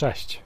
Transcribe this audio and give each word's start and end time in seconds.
Cześć. 0.00 0.42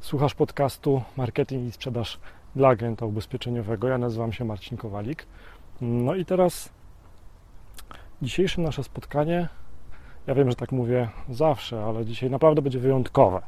Słuchasz 0.00 0.34
podcastu 0.34 1.02
Marketing 1.16 1.68
i 1.68 1.72
Sprzedaż 1.72 2.18
dla 2.56 2.68
agenta 2.68 3.06
ubezpieczeniowego. 3.06 3.88
Ja 3.88 3.98
nazywam 3.98 4.32
się 4.32 4.44
Marcin 4.44 4.78
Kowalik. 4.78 5.26
No 5.80 6.14
i 6.14 6.24
teraz 6.24 6.68
dzisiejsze 8.22 8.60
nasze 8.60 8.84
spotkanie, 8.84 9.48
ja 10.26 10.34
wiem, 10.34 10.50
że 10.50 10.56
tak 10.56 10.72
mówię 10.72 11.08
zawsze, 11.28 11.84
ale 11.84 12.04
dzisiaj 12.04 12.30
naprawdę 12.30 12.62
będzie 12.62 12.78
wyjątkowe, 12.78 13.42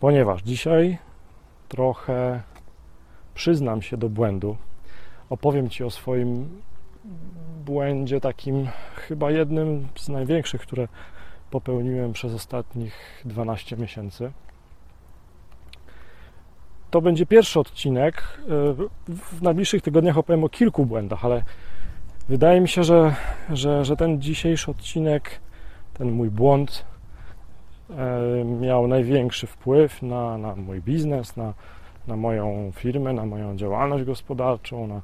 ponieważ 0.00 0.42
dzisiaj 0.42 0.98
trochę 1.68 2.42
przyznam 3.34 3.82
się 3.82 3.96
do 3.96 4.08
błędu. 4.08 4.56
Opowiem 5.30 5.70
Ci 5.70 5.84
o 5.84 5.90
swoim 5.90 6.62
błędzie, 7.64 8.20
takim 8.20 8.68
chyba 8.94 9.30
jednym 9.30 9.88
z 9.96 10.08
największych, 10.08 10.60
które 10.60 10.88
popełniłem 11.50 12.12
przez 12.12 12.34
ostatnich 12.34 13.22
12 13.24 13.76
miesięcy. 13.76 14.32
To 16.90 17.00
będzie 17.00 17.26
pierwszy 17.26 17.60
odcinek. 17.60 18.22
W 19.08 19.42
najbliższych 19.42 19.82
tygodniach 19.82 20.18
opowiem 20.18 20.44
o 20.44 20.48
kilku 20.48 20.86
błędach, 20.86 21.24
ale 21.24 21.42
wydaje 22.28 22.60
mi 22.60 22.68
się, 22.68 22.84
że, 22.84 23.14
że, 23.50 23.84
że 23.84 23.96
ten 23.96 24.20
dzisiejszy 24.20 24.70
odcinek, 24.70 25.40
ten 25.94 26.10
mój 26.10 26.30
błąd 26.30 26.84
e, 27.90 28.44
miał 28.44 28.88
największy 28.88 29.46
wpływ 29.46 30.02
na, 30.02 30.38
na 30.38 30.56
mój 30.56 30.80
biznes, 30.80 31.36
na, 31.36 31.54
na 32.06 32.16
moją 32.16 32.72
firmę, 32.74 33.12
na 33.12 33.26
moją 33.26 33.56
działalność 33.56 34.04
gospodarczą, 34.04 34.86
na, 34.86 35.00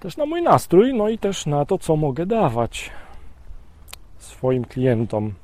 też 0.00 0.16
na 0.16 0.26
mój 0.26 0.42
nastrój, 0.42 0.94
no 0.94 1.08
i 1.08 1.18
też 1.18 1.46
na 1.46 1.64
to, 1.64 1.78
co 1.78 1.96
mogę 1.96 2.26
dawać 2.26 2.90
swoim 4.18 4.64
klientom. 4.64 5.34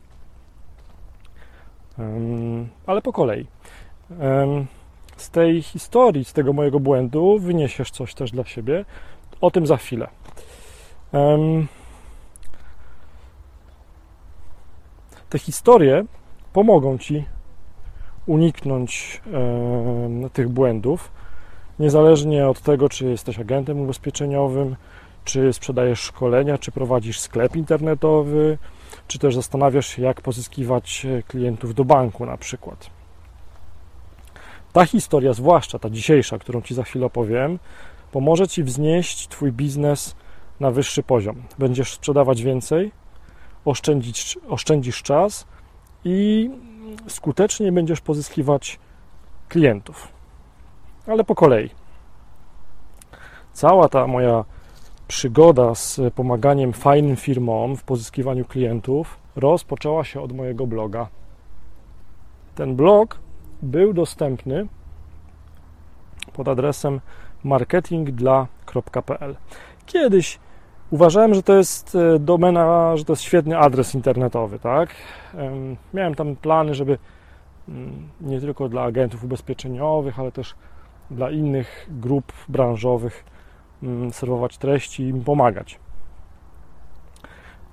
Ale 2.86 3.02
po 3.02 3.12
kolei. 3.12 3.46
Z 5.16 5.30
tej 5.30 5.62
historii, 5.62 6.24
z 6.24 6.32
tego 6.32 6.52
mojego 6.52 6.80
błędu 6.80 7.38
wyniesiesz 7.38 7.90
coś 7.90 8.14
też 8.14 8.30
dla 8.30 8.44
siebie. 8.44 8.84
O 9.40 9.50
tym 9.50 9.66
za 9.66 9.76
chwilę. 9.76 10.08
Te 15.30 15.38
historie 15.38 16.04
pomogą 16.52 16.98
ci 16.98 17.24
uniknąć 18.26 19.22
tych 20.32 20.48
błędów, 20.48 21.12
niezależnie 21.78 22.48
od 22.48 22.60
tego, 22.60 22.88
czy 22.88 23.06
jesteś 23.06 23.38
agentem 23.38 23.80
ubezpieczeniowym, 23.80 24.76
czy 25.24 25.52
sprzedajesz 25.52 26.00
szkolenia, 26.00 26.58
czy 26.58 26.72
prowadzisz 26.72 27.20
sklep 27.20 27.56
internetowy, 27.56 28.58
czy 29.06 29.18
też 29.18 29.34
zastanawiasz 29.34 29.86
się, 29.86 30.02
jak 30.02 30.20
pozyskiwać 30.20 31.06
e, 31.06 31.22
klientów 31.22 31.74
do 31.74 31.84
banku 31.84 32.26
na 32.26 32.36
przykład. 32.36 32.90
Ta 34.72 34.86
historia, 34.86 35.32
zwłaszcza 35.32 35.78
ta 35.78 35.90
dzisiejsza, 35.90 36.38
którą 36.38 36.62
Ci 36.62 36.74
za 36.74 36.82
chwilę 36.82 37.06
opowiem, 37.06 37.58
pomoże 38.12 38.48
Ci 38.48 38.64
wznieść 38.64 39.28
Twój 39.28 39.52
biznes 39.52 40.16
na 40.60 40.70
wyższy 40.70 41.02
poziom. 41.02 41.42
Będziesz 41.58 41.92
sprzedawać 41.92 42.42
więcej, 42.42 42.92
oszczędzić, 43.64 44.38
oszczędzisz 44.48 45.02
czas 45.02 45.46
i 46.04 46.50
skutecznie 47.08 47.72
będziesz 47.72 48.00
pozyskiwać 48.00 48.78
klientów. 49.48 50.08
Ale 51.06 51.24
po 51.24 51.34
kolei. 51.34 51.70
Cała 53.52 53.88
ta 53.88 54.06
moja 54.06 54.44
przygoda 55.10 55.74
z 55.74 56.00
pomaganiem 56.14 56.72
fajnym 56.72 57.16
firmom 57.16 57.76
w 57.76 57.84
pozyskiwaniu 57.84 58.44
klientów 58.44 59.18
rozpoczęła 59.36 60.04
się 60.04 60.20
od 60.20 60.32
mojego 60.32 60.66
bloga. 60.66 61.08
Ten 62.54 62.76
blog 62.76 63.18
był 63.62 63.92
dostępny 63.92 64.66
pod 66.32 66.48
adresem 66.48 67.00
marketingdla.pl. 67.44 69.36
Kiedyś 69.86 70.38
uważałem, 70.90 71.34
że 71.34 71.42
to 71.42 71.56
jest 71.56 71.94
e, 71.94 72.18
domena, 72.18 72.96
że 72.96 73.04
to 73.04 73.12
jest 73.12 73.22
świetny 73.22 73.58
adres 73.58 73.94
internetowy, 73.94 74.58
tak? 74.58 74.90
Miałem 75.94 76.14
tam 76.14 76.36
plany, 76.36 76.74
żeby 76.74 76.98
mm, 77.68 78.08
nie 78.20 78.40
tylko 78.40 78.68
dla 78.68 78.82
agentów 78.82 79.24
ubezpieczeniowych, 79.24 80.18
ale 80.18 80.32
też 80.32 80.54
dla 81.10 81.30
innych 81.30 81.86
grup 81.90 82.32
branżowych 82.48 83.24
serwować 84.12 84.58
treści 84.58 85.02
i 85.02 85.08
im 85.08 85.24
pomagać. 85.24 85.78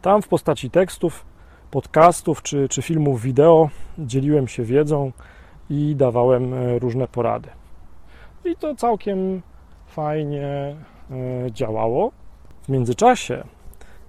Tam 0.02 0.22
w 0.22 0.28
postaci 0.28 0.70
tekstów, 0.70 1.26
podcastów 1.72 2.42
czy, 2.42 2.70
czy 2.70 2.82
filmów 2.82 3.22
wideo 3.22 3.70
dzieliłem 4.00 4.48
się 4.48 4.64
wiedzą 4.64 5.12
i 5.70 5.96
dawałem 5.96 6.54
e, 6.54 6.80
różne 6.80 7.08
porady. 7.08 7.50
I 8.46 8.56
to 8.56 8.76
całkiem 8.76 9.42
fajnie 9.88 10.46
e, 10.46 11.52
działało. 11.52 12.12
W 12.64 12.70
międzyczasie 12.70 13.44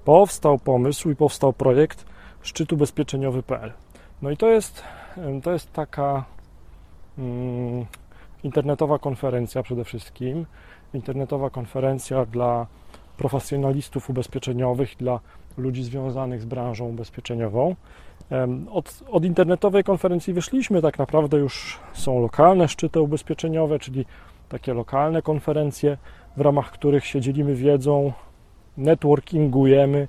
powstał 0.05 0.59
pomysł 0.59 1.11
i 1.11 1.17
powstał 1.17 1.53
projekt 1.53 2.07
szczytu 2.43 2.77
bezpieczeniowy.pl. 2.77 3.73
No 4.23 4.31
i 4.31 4.37
to 4.37 4.49
jest, 4.49 4.83
to 5.43 5.53
jest 5.53 5.73
taka 5.73 6.25
mm, 7.19 7.87
internetowa 8.43 8.99
konferencja 8.99 9.63
przede 9.63 9.85
wszystkim, 9.85 10.47
internetowa 10.95 11.51
konferencja 11.51 12.25
dla 12.25 12.67
profesjonalistów 13.17 14.11
ubezpieczeniowych, 14.11 14.97
dla 14.99 15.21
ludzi 15.57 15.85
związanych 15.85 16.43
z 16.43 16.45
branżą 16.45 16.89
ubezpieczeniową. 16.89 17.75
Od, 18.71 19.03
od, 19.11 19.25
internetowej 19.25 19.85
konferencji 19.85 20.33
wyszliśmy, 20.33 20.83
tak 20.83 20.99
naprawdę 20.99 21.37
już 21.37 21.79
są 21.93 22.21
lokalne 22.21 22.69
szczyty 22.69 23.01
ubezpieczeniowe, 23.01 23.79
czyli 23.79 24.05
takie 24.49 24.75
lokalne 24.75 25.23
konferencje, 25.23 25.97
w 26.37 26.41
ramach 26.41 26.71
których 26.71 27.07
się 27.07 27.21
dzielimy 27.21 27.55
wiedzą, 27.55 28.13
networkingujemy 28.77 30.09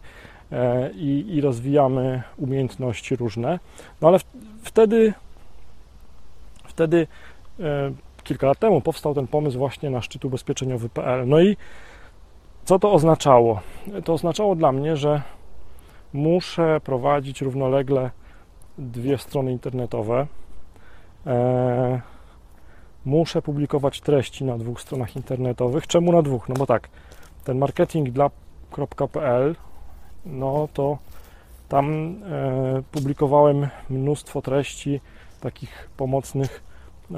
e, 0.51 0.91
i, 0.91 1.35
i 1.35 1.41
rozwijamy 1.41 2.23
umiejętności 2.37 3.15
różne. 3.15 3.59
No 4.01 4.07
ale 4.07 4.19
w, 4.19 4.25
wtedy, 4.63 5.13
wtedy 6.67 7.07
e, 7.59 7.91
kilka 8.29 8.47
lat 8.47 8.59
temu 8.59 8.81
powstał 8.81 9.13
ten 9.15 9.27
pomysł 9.27 9.57
właśnie 9.57 9.89
na 9.89 10.01
szczyt 10.01 10.25
ubezpieczeniowy.pl. 10.25 11.27
No 11.27 11.41
i 11.41 11.57
co 12.65 12.79
to 12.79 12.91
oznaczało? 12.91 13.61
To 14.05 14.13
oznaczało 14.13 14.55
dla 14.55 14.71
mnie, 14.71 14.97
że 14.97 15.21
muszę 16.13 16.81
prowadzić 16.83 17.41
równolegle 17.41 18.11
dwie 18.77 19.17
strony 19.17 19.51
internetowe. 19.51 20.27
E, 21.27 22.01
muszę 23.05 23.41
publikować 23.41 24.01
treści 24.01 24.45
na 24.45 24.57
dwóch 24.57 24.81
stronach 24.81 25.15
internetowych. 25.15 25.87
Czemu 25.87 26.11
na 26.11 26.21
dwóch? 26.21 26.49
No 26.49 26.55
bo 26.55 26.65
tak, 26.65 26.89
ten 27.43 27.57
marketing 27.57 28.09
dla.pl, 28.09 29.55
no 30.25 30.67
to 30.73 30.97
tam 31.69 32.15
e, 32.23 32.81
publikowałem 32.91 33.67
mnóstwo 33.89 34.41
treści 34.41 35.01
takich 35.41 35.89
pomocnych 35.97 36.68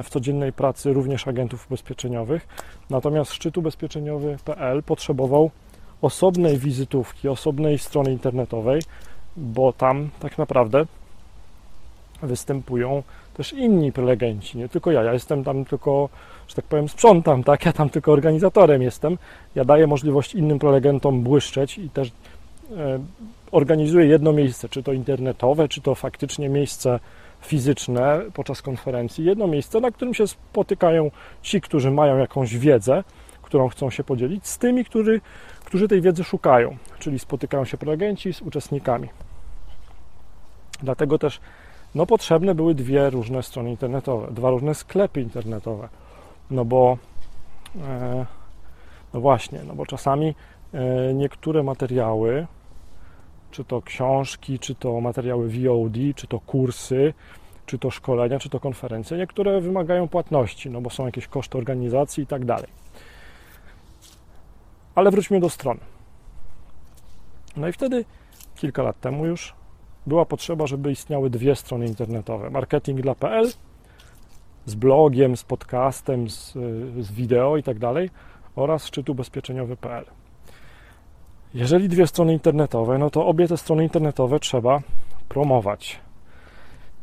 w 0.04 0.10
codziennej 0.10 0.54
pracy 0.54 0.94
również 0.94 1.28
agentów 1.28 1.68
ubezpieczeniowych. 1.68 2.48
Natomiast 2.90 3.34
szczyt 3.34 3.58
ubezpieczeniowy.pl 3.58 4.84
potrzebował 4.84 5.52
osobnej 6.02 6.58
wizytówki, 6.58 7.28
osobnej 7.28 7.80
strony 7.80 8.12
internetowej, 8.12 8.82
bo 9.38 9.74
tam 9.74 10.10
tak 10.20 10.38
naprawdę 10.38 10.86
występują 12.24 13.04
też 13.34 13.54
inni 13.54 13.92
prelegenci, 13.92 14.58
nie 14.58 14.70
tylko 14.70 14.92
ja. 14.92 15.04
Ja 15.04 15.14
jestem 15.14 15.44
tam 15.44 15.66
tylko, 15.66 16.10
że 16.48 16.56
tak 16.56 16.66
powiem, 16.66 16.90
sprzątam, 16.90 17.44
tak? 17.44 17.66
Ja 17.66 17.74
tam 17.74 17.90
tylko 17.90 18.12
organizatorem 18.12 18.82
jestem. 18.82 19.18
Ja 19.56 19.66
daję 19.66 19.88
możliwość 19.88 20.36
innym 20.36 20.60
prelegentom 20.60 21.22
błyszczeć 21.22 21.78
i 21.78 21.90
też 21.90 22.12
e, 22.78 23.00
organizuję 23.52 24.06
jedno 24.06 24.34
miejsce, 24.34 24.70
czy 24.70 24.84
to 24.84 24.94
internetowe, 24.94 25.68
czy 25.68 25.82
to 25.82 25.96
faktycznie 25.96 26.50
miejsce 26.50 27.00
fizyczne 27.42 28.22
podczas 28.34 28.62
konferencji, 28.62 29.26
jedno 29.26 29.48
miejsce, 29.48 29.80
na 29.80 29.92
którym 29.92 30.14
się 30.14 30.28
spotykają 30.28 31.12
ci, 31.42 31.62
którzy 31.62 31.92
mają 31.92 32.18
jakąś 32.18 32.58
wiedzę, 32.58 33.04
którą 33.42 33.70
chcą 33.70 33.90
się 33.90 34.04
podzielić, 34.04 34.48
z 34.48 34.58
tymi, 34.58 34.86
którzy, 34.86 35.22
którzy 35.66 35.88
tej 35.88 36.02
wiedzy 36.02 36.24
szukają, 36.24 36.78
czyli 37.00 37.20
spotykają 37.20 37.66
się 37.66 37.78
prelegenci 37.78 38.34
z 38.34 38.42
uczestnikami. 38.42 39.10
Dlatego 40.84 41.20
też 41.20 41.40
no, 41.96 42.06
potrzebne 42.06 42.56
były 42.56 42.76
dwie 42.76 43.10
różne 43.10 43.44
strony 43.44 43.70
internetowe, 43.70 44.28
dwa 44.32 44.50
różne 44.50 44.76
sklepy 44.76 45.22
internetowe, 45.22 45.90
no 46.52 46.66
bo 46.66 46.98
e, 47.82 48.26
no 49.14 49.22
właśnie, 49.22 49.60
no 49.68 49.76
bo 49.76 49.86
czasami 49.86 50.36
e, 50.74 51.14
niektóre 51.14 51.64
materiały 51.64 52.48
czy 53.52 53.64
to 53.66 53.82
książki, 53.82 54.60
czy 54.60 54.76
to 54.76 55.02
materiały 55.02 55.50
VOD, 55.50 55.98
czy 56.16 56.28
to 56.28 56.40
kursy, 56.40 57.14
czy 57.66 57.80
to 57.80 57.92
szkolenia, 57.92 58.40
czy 58.40 58.50
to 58.50 58.60
konferencje. 58.60 59.18
Niektóre 59.18 59.62
wymagają 59.62 60.08
płatności, 60.08 60.70
no 60.70 60.82
bo 60.82 60.90
są 60.90 61.06
jakieś 61.06 61.28
koszty 61.28 61.58
organizacji 61.58 62.24
i 62.24 62.28
tak 62.28 62.46
dalej. 62.46 62.68
Ale 64.96 65.12
wróćmy 65.12 65.40
do 65.40 65.50
stron. 65.50 65.78
No 67.58 67.68
i 67.68 67.72
wtedy, 67.72 68.06
kilka 68.56 68.84
lat 68.84 69.00
temu 69.00 69.26
już, 69.26 69.54
była 70.08 70.26
potrzeba, 70.26 70.68
żeby 70.68 70.92
istniały 70.92 71.30
dwie 71.30 71.56
strony 71.56 71.86
internetowe: 71.86 72.50
marketing 72.50 73.02
dla.pl 73.02 73.52
z 74.66 74.76
blogiem, 74.76 75.38
z 75.38 75.44
podcastem, 75.44 76.30
z, 76.30 76.54
z 77.00 77.12
wideo 77.12 77.58
i 77.58 77.64
tak 77.64 77.80
dalej 77.80 78.10
oraz 78.56 78.86
szczyt 78.86 79.10
ubezpieczeniowy.pl. 79.10 80.21
Jeżeli 81.54 81.90
dwie 81.90 82.08
strony 82.08 82.34
internetowe, 82.34 82.98
no 82.98 83.10
to 83.10 83.28
obie 83.28 83.48
te 83.48 83.58
strony 83.58 83.84
internetowe 83.84 84.40
trzeba 84.40 84.82
promować, 85.30 86.00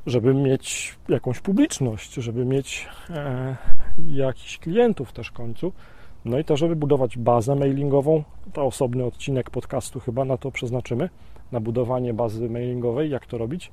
żeby 0.06 0.34
mieć 0.34 0.96
jakąś 1.08 1.40
publiczność, 1.40 2.14
żeby 2.14 2.44
mieć 2.44 2.88
e, 3.10 3.56
klientów 4.60 5.12
też 5.12 5.28
w 5.28 5.32
końcu. 5.32 5.72
No 6.24 6.38
i 6.38 6.44
to, 6.44 6.56
żeby 6.56 6.76
budować 6.76 7.18
bazę 7.18 7.54
mailingową, 7.54 8.24
to 8.52 8.64
osobny 8.64 9.04
odcinek 9.04 9.50
podcastu 9.50 10.00
chyba 10.00 10.24
na 10.24 10.36
to 10.36 10.50
przeznaczymy, 10.50 11.10
na 11.52 11.60
budowanie 11.60 12.14
bazy 12.14 12.50
mailingowej, 12.50 13.10
jak 13.10 13.26
to 13.26 13.38
robić. 13.38 13.72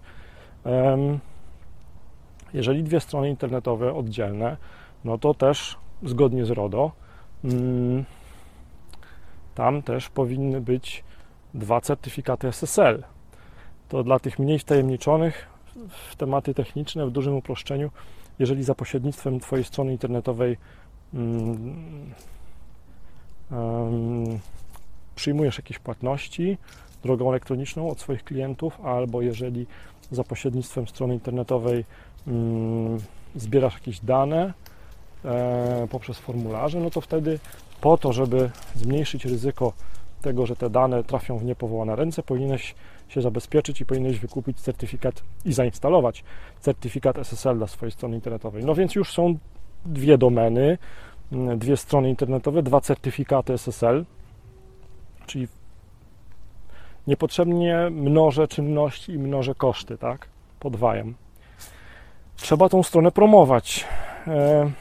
Jeżeli 2.53 2.83
dwie 2.83 2.99
strony 2.99 3.29
internetowe 3.29 3.93
oddzielne, 3.93 4.57
no 5.05 5.17
to 5.17 5.33
też 5.33 5.77
zgodnie 6.03 6.45
z 6.45 6.51
RODO, 6.51 6.91
mm, 7.43 8.05
tam 9.55 9.81
też 9.81 10.09
powinny 10.09 10.61
być 10.61 11.03
dwa 11.53 11.81
certyfikaty 11.81 12.47
SSL. 12.47 13.03
To 13.89 14.03
dla 14.03 14.19
tych 14.19 14.39
mniej 14.39 14.59
wtajemniczonych 14.59 15.47
w 15.89 16.15
tematy 16.15 16.53
techniczne, 16.53 17.05
w 17.05 17.11
dużym 17.11 17.35
uproszczeniu, 17.35 17.91
jeżeli 18.39 18.63
za 18.63 18.75
pośrednictwem 18.75 19.39
Twojej 19.39 19.65
strony 19.65 19.91
internetowej 19.91 20.57
um, 21.13 22.13
um, 23.51 24.39
przyjmujesz 25.15 25.57
jakieś 25.57 25.79
płatności 25.79 26.57
drogą 27.03 27.29
elektroniczną 27.29 27.89
od 27.89 27.99
swoich 27.99 28.23
klientów, 28.23 28.81
albo 28.85 29.21
jeżeli 29.21 29.67
za 30.11 30.23
pośrednictwem 30.23 30.87
strony 30.87 31.13
internetowej 31.13 31.85
um, 32.27 32.97
zbierasz 33.35 33.73
jakieś 33.73 33.99
dane 33.99 34.53
e, 35.25 35.87
poprzez 35.89 36.17
formularze, 36.17 36.79
no 36.79 36.89
to 36.89 37.01
wtedy 37.01 37.39
po 37.85 37.97
to, 37.97 38.13
żeby 38.13 38.49
zmniejszyć 38.75 39.25
ryzyko 39.25 39.73
tego, 40.21 40.45
że 40.45 40.55
te 40.55 40.69
dane 40.69 41.03
trafią 41.03 41.37
w 41.37 41.45
niepowołane 41.45 41.95
ręce, 41.95 42.23
powinieneś 42.23 42.75
się 43.07 43.21
zabezpieczyć 43.21 43.81
i 43.81 43.85
powinieneś 43.85 44.19
wykupić 44.19 44.61
certyfikat 44.61 45.23
i 45.45 45.53
zainstalować 45.53 46.23
certyfikat 46.59 47.17
SSL 47.17 47.57
dla 47.57 47.67
swojej 47.67 47.91
strony 47.91 48.15
internetowej. 48.15 48.65
No 48.65 48.75
więc 48.75 48.95
już 48.95 49.13
są 49.13 49.37
dwie 49.85 50.17
domeny, 50.17 50.77
mm, 51.31 51.59
dwie 51.59 51.77
strony 51.77 52.09
internetowe, 52.09 52.63
dwa 52.63 52.81
certyfikaty 52.81 53.53
SSL, 53.53 54.05
czyli 55.25 55.47
niepotrzebnie 57.07 57.89
mnożę 57.91 58.47
czynności 58.47 59.11
i 59.11 59.19
mnożę 59.19 59.55
koszty, 59.55 59.97
tak? 59.97 60.27
Podwajam. 60.59 61.13
Trzeba 62.35 62.69
tą 62.69 62.83
stronę 62.83 63.11
promować. 63.11 63.85
E, 64.27 64.71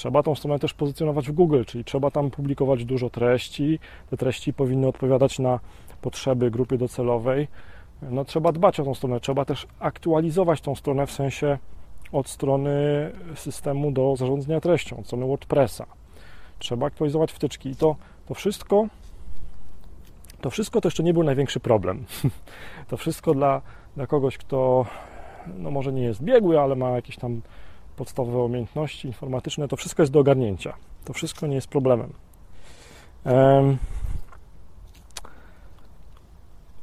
trzeba 0.00 0.22
tą 0.22 0.34
stronę 0.34 0.58
też 0.58 0.74
pozycjonować 0.74 1.28
w 1.28 1.32
Google, 1.32 1.64
czyli 1.66 1.84
trzeba 1.84 2.10
tam 2.10 2.30
publikować 2.30 2.84
dużo 2.84 3.10
treści. 3.10 3.78
Te 4.10 4.16
treści 4.16 4.52
powinny 4.52 4.88
odpowiadać 4.88 5.38
na 5.38 5.60
potrzeby 6.00 6.50
grupy 6.50 6.78
docelowej. 6.78 7.48
No, 8.02 8.24
trzeba 8.24 8.52
dbać 8.52 8.80
o 8.80 8.84
tą 8.84 8.94
stronę, 8.94 9.20
trzeba 9.20 9.44
też 9.44 9.66
aktualizować 9.78 10.60
tą 10.60 10.74
stronę 10.74 11.06
w 11.06 11.12
sensie 11.12 11.58
od 12.12 12.28
strony 12.28 12.72
systemu 13.34 13.90
do 13.90 14.16
zarządzania 14.16 14.60
treścią, 14.60 14.96
od 14.98 15.06
strony 15.06 15.26
WordPressa. 15.26 15.86
Trzeba 16.58 16.86
aktualizować 16.86 17.32
wtyczki 17.32 17.68
i 17.70 17.76
to, 17.76 17.96
to 18.26 18.34
wszystko 18.34 18.86
to 20.40 20.50
wszystko 20.50 20.80
to 20.80 20.86
jeszcze 20.86 21.02
nie 21.02 21.14
był 21.14 21.22
największy 21.24 21.60
problem. 21.60 22.04
To 22.88 22.96
wszystko 22.96 23.34
dla, 23.34 23.62
dla 23.96 24.06
kogoś, 24.06 24.38
kto 24.38 24.86
no 25.58 25.70
może 25.70 25.92
nie 25.92 26.02
jest 26.02 26.22
biegły, 26.22 26.60
ale 26.60 26.76
ma 26.76 26.90
jakieś 26.90 27.16
tam 27.16 27.40
podstawowe 28.00 28.38
umiejętności 28.38 29.08
informatyczne, 29.08 29.68
to 29.68 29.76
wszystko 29.76 30.02
jest 30.02 30.12
do 30.12 30.20
ogarnięcia. 30.20 30.74
To 31.04 31.12
wszystko 31.12 31.46
nie 31.46 31.54
jest 31.54 31.68
problemem. 31.68 32.12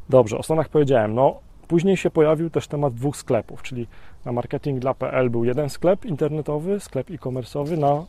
Dobrze, 0.10 0.38
o 0.38 0.44
stronach 0.44 0.70
powiedziałem. 0.70 1.16
No, 1.16 1.40
później 1.68 1.98
się 1.98 2.10
pojawił 2.10 2.50
też 2.50 2.68
temat 2.68 2.94
dwóch 2.94 3.18
sklepów, 3.18 3.62
czyli 3.62 3.88
na 4.26 4.32
marketing 4.32 4.80
dla.pl 4.80 5.30
był 5.30 5.46
jeden 5.46 5.70
sklep 5.70 6.06
internetowy, 6.06 6.80
sklep 6.80 7.12
e-commerce'owy, 7.12 7.78
na 7.78 8.06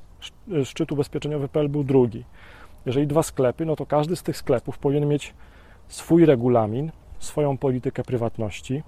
szczyt 0.65 0.93
ubezpieczeniowy.pl 0.93 1.69
był 1.69 1.85
drugi. 1.85 2.25
Jeżeli 2.87 3.07
dwa 3.07 3.23
sklepy, 3.23 3.67
no 3.67 3.77
to 3.77 3.87
każdy 3.87 4.17
z 4.17 4.23
tych 4.23 4.37
sklepów 4.37 4.79
powinien 4.79 5.09
mieć 5.09 5.35
swój 5.89 6.27
regulamin, 6.27 6.93
swoją 7.19 7.59
politykę 7.59 8.03
prywatności, 8.03 8.83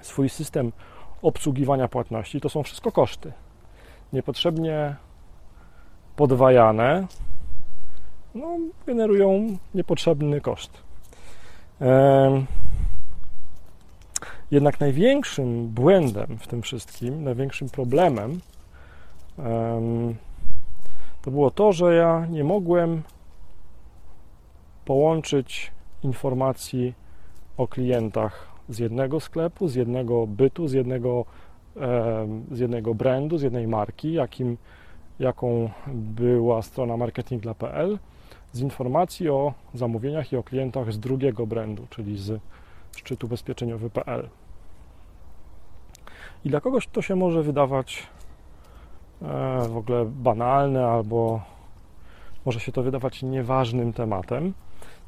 swój 0.00 0.28
system 0.28 0.72
obsługiwania 1.22 1.88
płatności. 1.88 2.40
To 2.40 2.48
są 2.48 2.62
wszystko 2.62 2.92
koszty. 2.92 3.32
Niepotrzebnie 4.12 4.96
podwajane 6.16 7.06
no, 8.34 8.58
generują 8.86 9.56
niepotrzebny 9.74 10.40
koszt. 10.40 10.82
Jednak 14.50 14.80
największym 14.80 15.68
błędem 15.68 16.38
w 16.38 16.46
tym 16.46 16.62
wszystkim, 16.62 17.24
największym 17.24 17.68
problemem 17.68 18.40
to 21.22 21.30
było 21.30 21.50
to, 21.50 21.72
że 21.72 21.94
ja 21.94 22.26
nie 22.26 22.44
mogłem 22.44 23.02
połączyć 24.84 25.70
informacji 26.02 26.94
o 27.56 27.68
klientach 27.68 28.51
z 28.72 28.78
jednego 28.78 29.20
sklepu, 29.20 29.68
z 29.68 29.74
jednego 29.74 30.26
bytu, 30.26 30.68
z 30.68 30.72
jednego, 30.72 31.24
z 32.50 32.58
jednego 32.58 32.94
brandu, 32.94 33.38
z 33.38 33.42
jednej 33.42 33.68
marki, 33.68 34.12
jakim, 34.12 34.56
jaką 35.18 35.70
była 35.94 36.62
strona 36.62 36.96
marketing.pl, 36.96 37.98
z 38.52 38.60
informacji 38.60 39.28
o 39.28 39.54
zamówieniach 39.74 40.32
i 40.32 40.36
o 40.36 40.42
klientach 40.42 40.92
z 40.92 40.98
drugiego 40.98 41.46
brandu, 41.46 41.86
czyli 41.90 42.18
z 42.18 42.40
szczytu 42.96 43.26
ubezpieczeniowy.pl. 43.26 44.28
I 46.44 46.50
dla 46.50 46.60
kogoś 46.60 46.86
to 46.86 47.02
się 47.02 47.16
może 47.16 47.42
wydawać 47.42 48.06
e, 49.22 49.68
w 49.68 49.76
ogóle 49.76 50.04
banalne 50.04 50.86
albo 50.86 51.40
może 52.44 52.60
się 52.60 52.72
to 52.72 52.82
wydawać 52.82 53.22
nieważnym 53.22 53.92
tematem. 53.92 54.54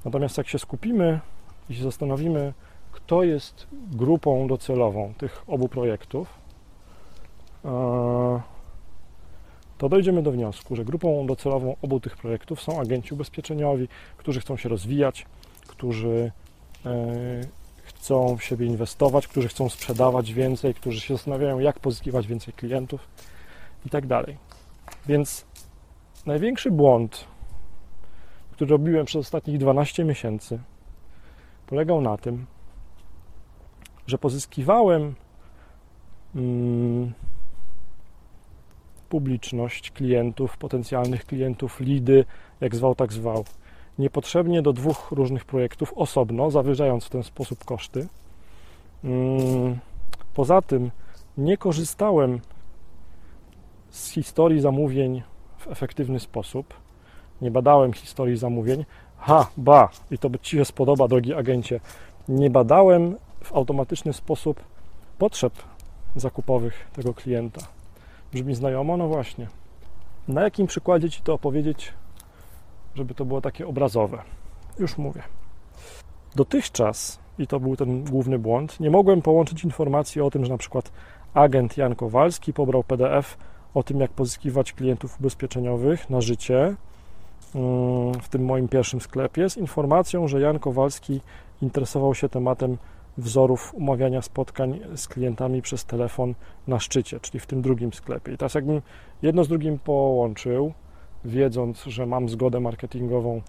Natomiast 0.04 0.38
jak 0.38 0.48
się 0.48 0.58
skupimy 0.58 1.20
i 1.70 1.74
się 1.74 1.82
zastanowimy, 1.82 2.52
kto 2.94 3.22
jest 3.22 3.66
grupą 3.92 4.46
docelową 4.46 5.14
tych 5.18 5.44
obu 5.46 5.68
projektów, 5.68 6.28
e, 7.64 8.40
to 9.78 9.88
dojdziemy 9.88 10.22
do 10.22 10.32
wniosku, 10.32 10.76
że 10.76 10.84
grupą 10.84 11.26
docelową 11.26 11.76
obu 11.82 12.00
tych 12.00 12.16
projektów 12.16 12.62
są 12.62 12.80
agenci 12.80 13.14
ubezpieczeniowi, 13.14 13.88
którzy 14.16 14.40
chcą 14.40 14.56
się 14.56 14.68
rozwijać, 14.68 15.26
którzy 15.66 16.32
e, 16.86 17.40
chcą 17.82 18.36
w 18.36 18.44
siebie 18.44 18.66
inwestować, 18.66 19.28
którzy 19.28 19.48
chcą 19.48 19.68
sprzedawać 19.68 20.32
więcej, 20.32 20.74
którzy 20.74 21.00
się 21.00 21.14
zastanawiają, 21.14 21.58
jak 21.58 21.80
pozyskiwać 21.80 22.26
więcej 22.26 22.54
klientów 22.54 23.08
i 23.86 23.90
tak 23.90 24.06
dalej. 24.06 24.36
Więc 25.06 25.46
największy 26.26 26.70
błąd, 26.70 27.24
który 28.52 28.70
robiłem 28.70 29.06
przez 29.06 29.20
ostatnich 29.20 29.58
12 29.58 30.04
miesięcy, 30.04 30.58
polegał 31.66 32.00
na 32.00 32.16
tym, 32.16 32.46
że 34.06 34.18
pozyskiwałem 34.18 35.14
mm, 36.34 37.12
publiczność 39.08 39.90
klientów, 39.90 40.56
potencjalnych 40.56 41.24
klientów, 41.24 41.80
lidy, 41.80 42.24
jak 42.60 42.74
zwał, 42.74 42.94
tak 42.94 43.12
zwał, 43.12 43.44
niepotrzebnie 43.98 44.62
do 44.62 44.72
dwóch 44.72 45.10
różnych 45.10 45.44
projektów 45.44 45.92
osobno, 45.96 46.50
zawyżając 46.50 47.04
w 47.04 47.10
ten 47.10 47.22
sposób 47.22 47.64
koszty. 47.64 48.06
Mm, 49.04 49.78
poza 50.34 50.62
tym 50.62 50.90
nie 51.38 51.56
korzystałem 51.56 52.40
z 53.90 54.10
historii 54.10 54.60
zamówień 54.60 55.22
w 55.58 55.66
efektywny 55.66 56.20
sposób. 56.20 56.74
Nie 57.40 57.50
badałem 57.50 57.92
historii 57.92 58.36
zamówień. 58.36 58.84
Ha, 59.18 59.46
ba, 59.56 59.88
i 60.10 60.18
to 60.18 60.30
by 60.30 60.38
Ci 60.38 60.56
się 60.56 60.64
spodoba, 60.64 61.08
drogi 61.08 61.34
agencie. 61.34 61.80
Nie 62.28 62.50
badałem 62.50 63.16
w 63.44 63.52
automatyczny 63.52 64.12
sposób 64.12 64.64
potrzeb 65.18 65.52
zakupowych 66.16 66.86
tego 66.92 67.14
klienta. 67.14 67.60
Brzmi 68.32 68.54
znajomo? 68.54 68.96
No 68.96 69.08
właśnie. 69.08 69.48
Na 70.28 70.42
jakim 70.42 70.66
przykładzie 70.66 71.10
Ci 71.10 71.22
to 71.22 71.34
opowiedzieć, 71.34 71.92
żeby 72.94 73.14
to 73.14 73.24
było 73.24 73.40
takie 73.40 73.66
obrazowe? 73.66 74.22
Już 74.78 74.98
mówię. 74.98 75.22
Dotychczas, 76.34 77.18
i 77.38 77.46
to 77.46 77.60
był 77.60 77.76
ten 77.76 78.04
główny 78.04 78.38
błąd, 78.38 78.80
nie 78.80 78.90
mogłem 78.90 79.22
połączyć 79.22 79.64
informacji 79.64 80.20
o 80.20 80.30
tym, 80.30 80.44
że 80.44 80.52
na 80.52 80.58
przykład 80.58 80.92
agent 81.34 81.76
Jan 81.76 81.94
Kowalski 81.94 82.52
pobrał 82.52 82.84
PDF 82.84 83.36
o 83.74 83.82
tym, 83.82 84.00
jak 84.00 84.10
pozyskiwać 84.10 84.72
klientów 84.72 85.20
ubezpieczeniowych 85.20 86.10
na 86.10 86.20
życie 86.20 86.76
mm, 87.54 88.14
w 88.14 88.28
tym 88.28 88.44
moim 88.44 88.68
pierwszym 88.68 89.00
sklepie 89.00 89.50
z 89.50 89.56
informacją, 89.56 90.28
że 90.28 90.40
Jan 90.40 90.58
Kowalski 90.58 91.20
interesował 91.62 92.14
się 92.14 92.28
tematem 92.28 92.76
wzorów 93.18 93.74
umawiania 93.74 94.22
spotkań 94.22 94.80
z 94.96 95.08
klientami 95.08 95.62
przez 95.62 95.84
telefon 95.84 96.34
na 96.66 96.80
szczycie, 96.80 97.20
czyli 97.20 97.40
w 97.40 97.46
tym 97.46 97.62
drugim 97.62 97.92
sklepie. 97.92 98.32
I 98.32 98.36
teraz 98.36 98.54
jakbym 98.54 98.82
jedno 99.22 99.44
z 99.44 99.48
drugim 99.48 99.78
połączył, 99.78 100.72
wiedząc, 101.24 101.84
że 101.84 102.06
mam 102.06 102.28
zgodę 102.28 102.60
marketingową 102.60 103.42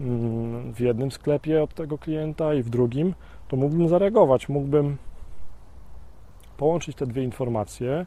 mm, 0.00 0.74
w 0.74 0.80
jednym 0.80 1.10
sklepie 1.10 1.62
od 1.62 1.74
tego 1.74 1.98
klienta 1.98 2.54
i 2.54 2.62
w 2.62 2.70
drugim, 2.70 3.14
to 3.48 3.56
mógłbym 3.56 3.88
zareagować, 3.88 4.48
mógłbym 4.48 4.96
połączyć 6.56 6.96
te 6.96 7.06
dwie 7.06 7.22
informacje 7.22 8.06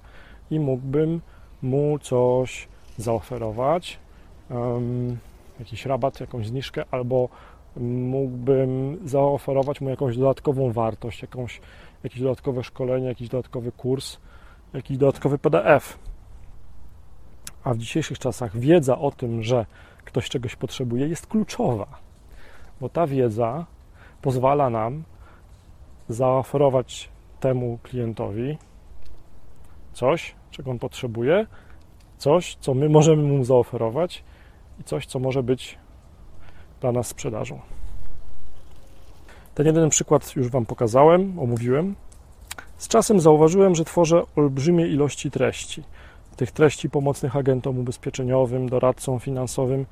i 0.52 0.60
mógłbym 0.60 1.22
mu 1.62 2.00
coś 2.00 2.68
zaoferować, 2.98 4.00
um, 4.50 5.18
jakiś 5.60 5.86
rabat, 5.86 6.20
jakąś 6.20 6.48
zniżkę, 6.48 6.84
albo 6.92 7.30
mógłbym 7.84 8.98
zaoferować 9.06 9.82
mu 9.82 9.90
jakąś 9.90 10.18
dodatkową 10.18 10.72
wartość, 10.72 11.22
jakąś, 11.22 11.62
jakieś 12.04 12.22
dodatkowe 12.22 12.64
szkolenie, 12.64 13.08
jakiś 13.08 13.30
dodatkowy 13.30 13.72
kurs, 13.72 14.18
jakiś 14.74 14.98
dodatkowy 14.98 15.38
PDF. 15.38 16.00
A 17.64 17.74
w 17.74 17.78
dzisiejszych 17.78 18.20
czasach 18.20 18.58
wiedza 18.58 19.00
o 19.00 19.12
tym, 19.12 19.44
że 19.44 19.66
ktoś 20.06 20.30
czegoś 20.30 20.56
potrzebuje, 20.56 21.08
jest 21.08 21.28
kluczowa, 21.28 21.88
bo 22.82 22.90
ta 22.90 23.08
wiedza 23.08 23.66
pozwala 24.22 24.70
nam 24.70 25.04
zaoferować 26.10 27.10
temu 27.40 27.80
klientowi 27.84 28.58
coś, 29.94 30.36
czego 30.52 30.72
on 30.72 30.80
potrzebuje, 30.80 31.48
coś, 32.18 32.56
co 32.60 32.74
my 32.74 32.90
możemy 32.90 33.24
mu 33.24 33.44
zaoferować 33.44 34.24
i 34.80 34.84
coś, 34.84 35.06
co 35.06 35.20
może 35.20 35.44
być 35.44 35.78
dla 36.82 36.92
nas 36.92 37.08
sprzedażą. 37.08 37.60
Ten 39.56 39.66
jeden 39.66 39.90
przykład 39.90 40.36
już 40.36 40.50
Wam 40.50 40.66
pokazałem, 40.66 41.40
omówiłem. 41.40 41.96
Z 42.78 42.88
czasem 42.88 43.20
zauważyłem, 43.20 43.76
że 43.76 43.86
tworzę 43.86 44.24
olbrzymie 44.36 44.88
ilości 44.88 45.32
treści. 45.32 45.84
Tych 46.36 46.52
treści 46.52 46.90
pomocnych 46.90 47.36
agentom 47.36 47.80
ubezpieczeniowym, 47.80 48.70
doradcom 48.70 49.20
finansowym. 49.20 49.86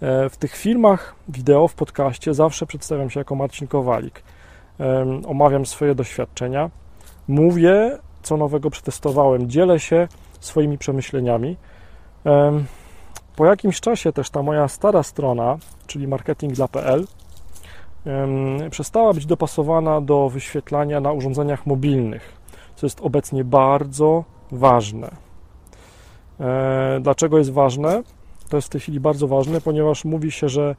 E, 0.00 0.28
w 0.28 0.36
tych 0.36 0.56
filmach, 0.56 1.14
wideo, 1.28 1.68
w 1.68 1.74
podcaście 1.74 2.34
zawsze 2.34 2.66
przedstawiam 2.66 3.10
się 3.10 3.20
jako 3.20 3.34
Marcin 3.34 3.68
Kowalik. 3.68 4.22
Omawiam 5.26 5.66
swoje 5.66 5.94
doświadczenia, 5.94 6.70
mówię, 7.28 7.98
co 8.22 8.36
nowego 8.36 8.70
przetestowałem, 8.70 9.50
dzielę 9.50 9.80
się 9.80 10.08
swoimi 10.40 10.78
przemyśleniami. 10.78 11.56
Po 13.36 13.46
jakimś 13.46 13.80
czasie 13.80 14.12
też 14.12 14.30
ta 14.30 14.42
moja 14.42 14.68
stara 14.68 15.02
strona, 15.02 15.56
czyli 15.86 16.08
marketing.pl, 16.08 17.04
przestała 18.70 19.12
być 19.12 19.26
dopasowana 19.26 20.00
do 20.00 20.28
wyświetlania 20.28 21.00
na 21.00 21.12
urządzeniach 21.12 21.66
mobilnych, 21.66 22.32
co 22.76 22.86
jest 22.86 23.00
obecnie 23.00 23.44
bardzo 23.44 24.24
ważne. 24.52 25.10
E, 26.40 26.98
dlaczego 27.00 27.38
jest 27.38 27.52
ważne? 27.52 28.02
To 28.48 28.56
jest 28.56 28.68
w 28.68 28.70
tej 28.70 28.80
chwili 28.80 29.00
bardzo 29.00 29.28
ważne, 29.28 29.60
ponieważ 29.60 30.04
mówi 30.04 30.32
się, 30.32 30.48
że 30.48 30.74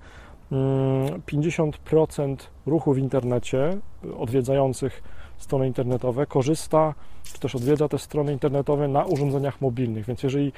50% 0.51 2.23
mm, 2.23 2.37
ruchu 2.65 2.93
w 2.93 2.97
internecie 2.97 3.77
odwiedzających 4.17 5.03
strony 5.37 5.67
internetowe 5.67 6.25
korzysta, 6.25 6.93
czy 7.23 7.39
też 7.39 7.55
odwiedza 7.55 7.87
te 7.87 7.97
strony 7.97 8.33
internetowe 8.33 8.87
na 8.87 9.05
urządzeniach 9.05 9.61
mobilnych. 9.61 10.05
Więc 10.05 10.23
jeżeli 10.23 10.51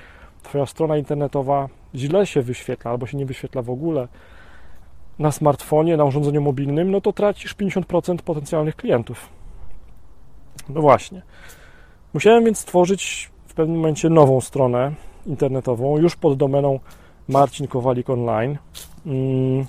Twoja 0.43 0.65
strona 0.65 0.97
internetowa 0.97 1.69
źle 1.95 2.25
się 2.25 2.41
wyświetla 2.41 2.91
albo 2.91 3.07
się 3.07 3.17
nie 3.17 3.25
wyświetla 3.25 3.61
w 3.61 3.69
ogóle 3.69 4.07
na 5.19 5.31
smartfonie, 5.31 5.97
na 5.97 6.03
urządzeniu 6.05 6.41
mobilnym, 6.41 6.91
no 6.91 7.01
to 7.01 7.13
tracisz 7.13 7.55
50% 7.55 8.17
potencjalnych 8.17 8.75
klientów. 8.75 9.29
No 10.69 10.81
właśnie. 10.81 11.21
Musiałem 12.13 12.45
więc 12.45 12.57
stworzyć 12.57 13.31
w 13.47 13.53
pewnym 13.53 13.77
momencie 13.77 14.09
nową 14.09 14.41
stronę 14.41 14.91
internetową, 15.25 15.97
już 15.97 16.15
pod 16.15 16.37
domeną 16.37 16.79
Marcin 17.27 17.67
Kowalik 17.67 18.09
Online. 18.09 18.57
Mm. 19.05 19.65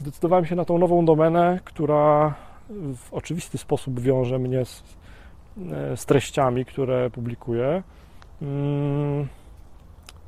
Zdecydowałem 0.00 0.46
się 0.46 0.56
na 0.56 0.64
tą 0.64 0.78
nową 0.78 1.04
domenę, 1.04 1.60
która 1.64 2.34
w 2.96 3.12
oczywisty 3.12 3.58
sposób 3.58 4.00
wiąże 4.00 4.38
mnie 4.38 4.64
z, 4.64 4.82
e, 5.72 5.96
z 5.96 6.06
treściami, 6.06 6.64
które 6.64 7.10
publikuję, 7.10 7.82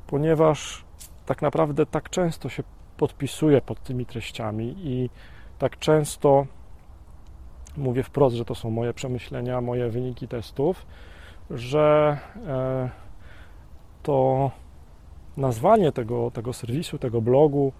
ponieważ 0.07 0.83
tak 1.25 1.41
naprawdę 1.41 1.85
tak 1.85 2.09
często 2.09 2.49
się 2.49 2.63
podpisuję 2.97 3.61
pod 3.61 3.83
tymi 3.83 4.05
treściami 4.05 4.75
i 4.77 5.09
tak 5.59 5.79
często 5.79 6.45
mówię 7.77 8.03
wprost, 8.03 8.35
że 8.35 8.45
to 8.45 8.55
są 8.55 8.69
moje 8.69 8.93
przemyślenia, 8.93 9.61
moje 9.61 9.89
wyniki 9.89 10.27
testów, 10.27 10.85
że 11.49 12.17
e, 12.47 12.89
to 14.03 14.51
nazwanie 15.37 15.91
tego, 15.91 16.31
tego 16.31 16.53
serwisu, 16.53 16.97
tego 16.97 17.21
blogu, 17.21 17.71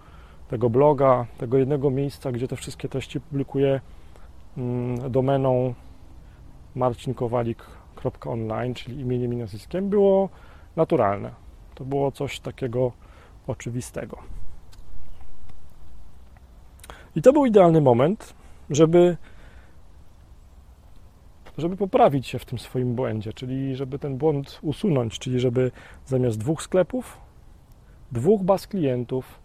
tego 0.48 0.70
bloga, 0.70 1.26
tego 1.38 1.58
jednego 1.58 1.90
miejsca, 1.90 2.32
gdzie 2.32 2.48
te 2.48 2.56
wszystkie 2.56 2.88
treści 2.88 3.20
publikuję, 3.20 3.80
mm, 4.56 5.10
domeną 5.10 5.74
marcinkowalik.online, 8.04 8.74
czyli 8.74 9.00
imieniem 9.00 9.32
i 9.32 9.36
nazwiskiem, 9.36 9.88
było 9.88 10.28
naturalne. 10.76 11.30
To 11.74 11.84
było 11.84 12.12
coś 12.12 12.40
takiego 12.40 12.92
oczywistego. 13.46 14.18
I 17.16 17.22
to 17.22 17.32
był 17.32 17.46
idealny 17.46 17.80
moment, 17.80 18.34
żeby, 18.70 19.16
żeby 21.58 21.76
poprawić 21.76 22.26
się 22.26 22.38
w 22.38 22.44
tym 22.44 22.58
swoim 22.58 22.94
błędzie, 22.94 23.32
czyli 23.32 23.76
żeby 23.76 23.98
ten 23.98 24.16
błąd 24.16 24.58
usunąć, 24.62 25.18
czyli 25.18 25.40
żeby 25.40 25.70
zamiast 26.06 26.38
dwóch 26.38 26.62
sklepów, 26.62 27.20
dwóch 28.12 28.42
baz 28.42 28.66
klientów, 28.66 29.40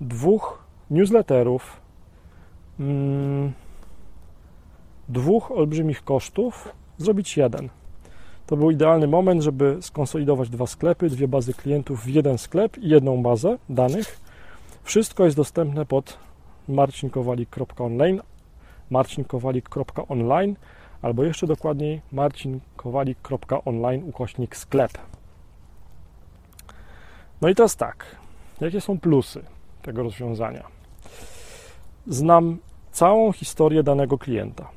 dwóch 0.00 0.64
newsletterów, 0.90 1.80
mm, 2.80 3.52
dwóch 5.08 5.52
olbrzymich 5.52 6.04
kosztów 6.04 6.68
zrobić 6.98 7.36
jeden. 7.36 7.68
To 8.46 8.56
był 8.56 8.70
idealny 8.70 9.06
moment, 9.06 9.42
żeby 9.42 9.76
skonsolidować 9.80 10.48
dwa 10.48 10.66
sklepy, 10.66 11.10
dwie 11.10 11.28
bazy 11.28 11.54
klientów 11.54 12.04
w 12.04 12.08
jeden 12.08 12.38
sklep 12.38 12.78
i 12.78 12.88
jedną 12.88 13.22
bazę 13.22 13.58
danych. 13.68 14.20
Wszystko 14.82 15.24
jest 15.24 15.36
dostępne 15.36 15.86
pod 15.86 16.18
marcinkowalik.online, 16.68 18.20
marcinkowalik.online 18.90 20.56
albo 21.02 21.24
jeszcze 21.24 21.46
dokładniej 21.46 22.00
marcinkowalik.online 22.12 24.08
ukośnik 24.08 24.56
sklep. 24.56 24.98
No 27.40 27.48
i 27.48 27.54
teraz 27.54 27.76
tak, 27.76 28.16
jakie 28.60 28.80
są 28.80 29.00
plusy 29.00 29.44
tego 29.82 30.02
rozwiązania? 30.02 30.64
Znam 32.06 32.58
całą 32.92 33.32
historię 33.32 33.82
danego 33.82 34.18
klienta. 34.18 34.68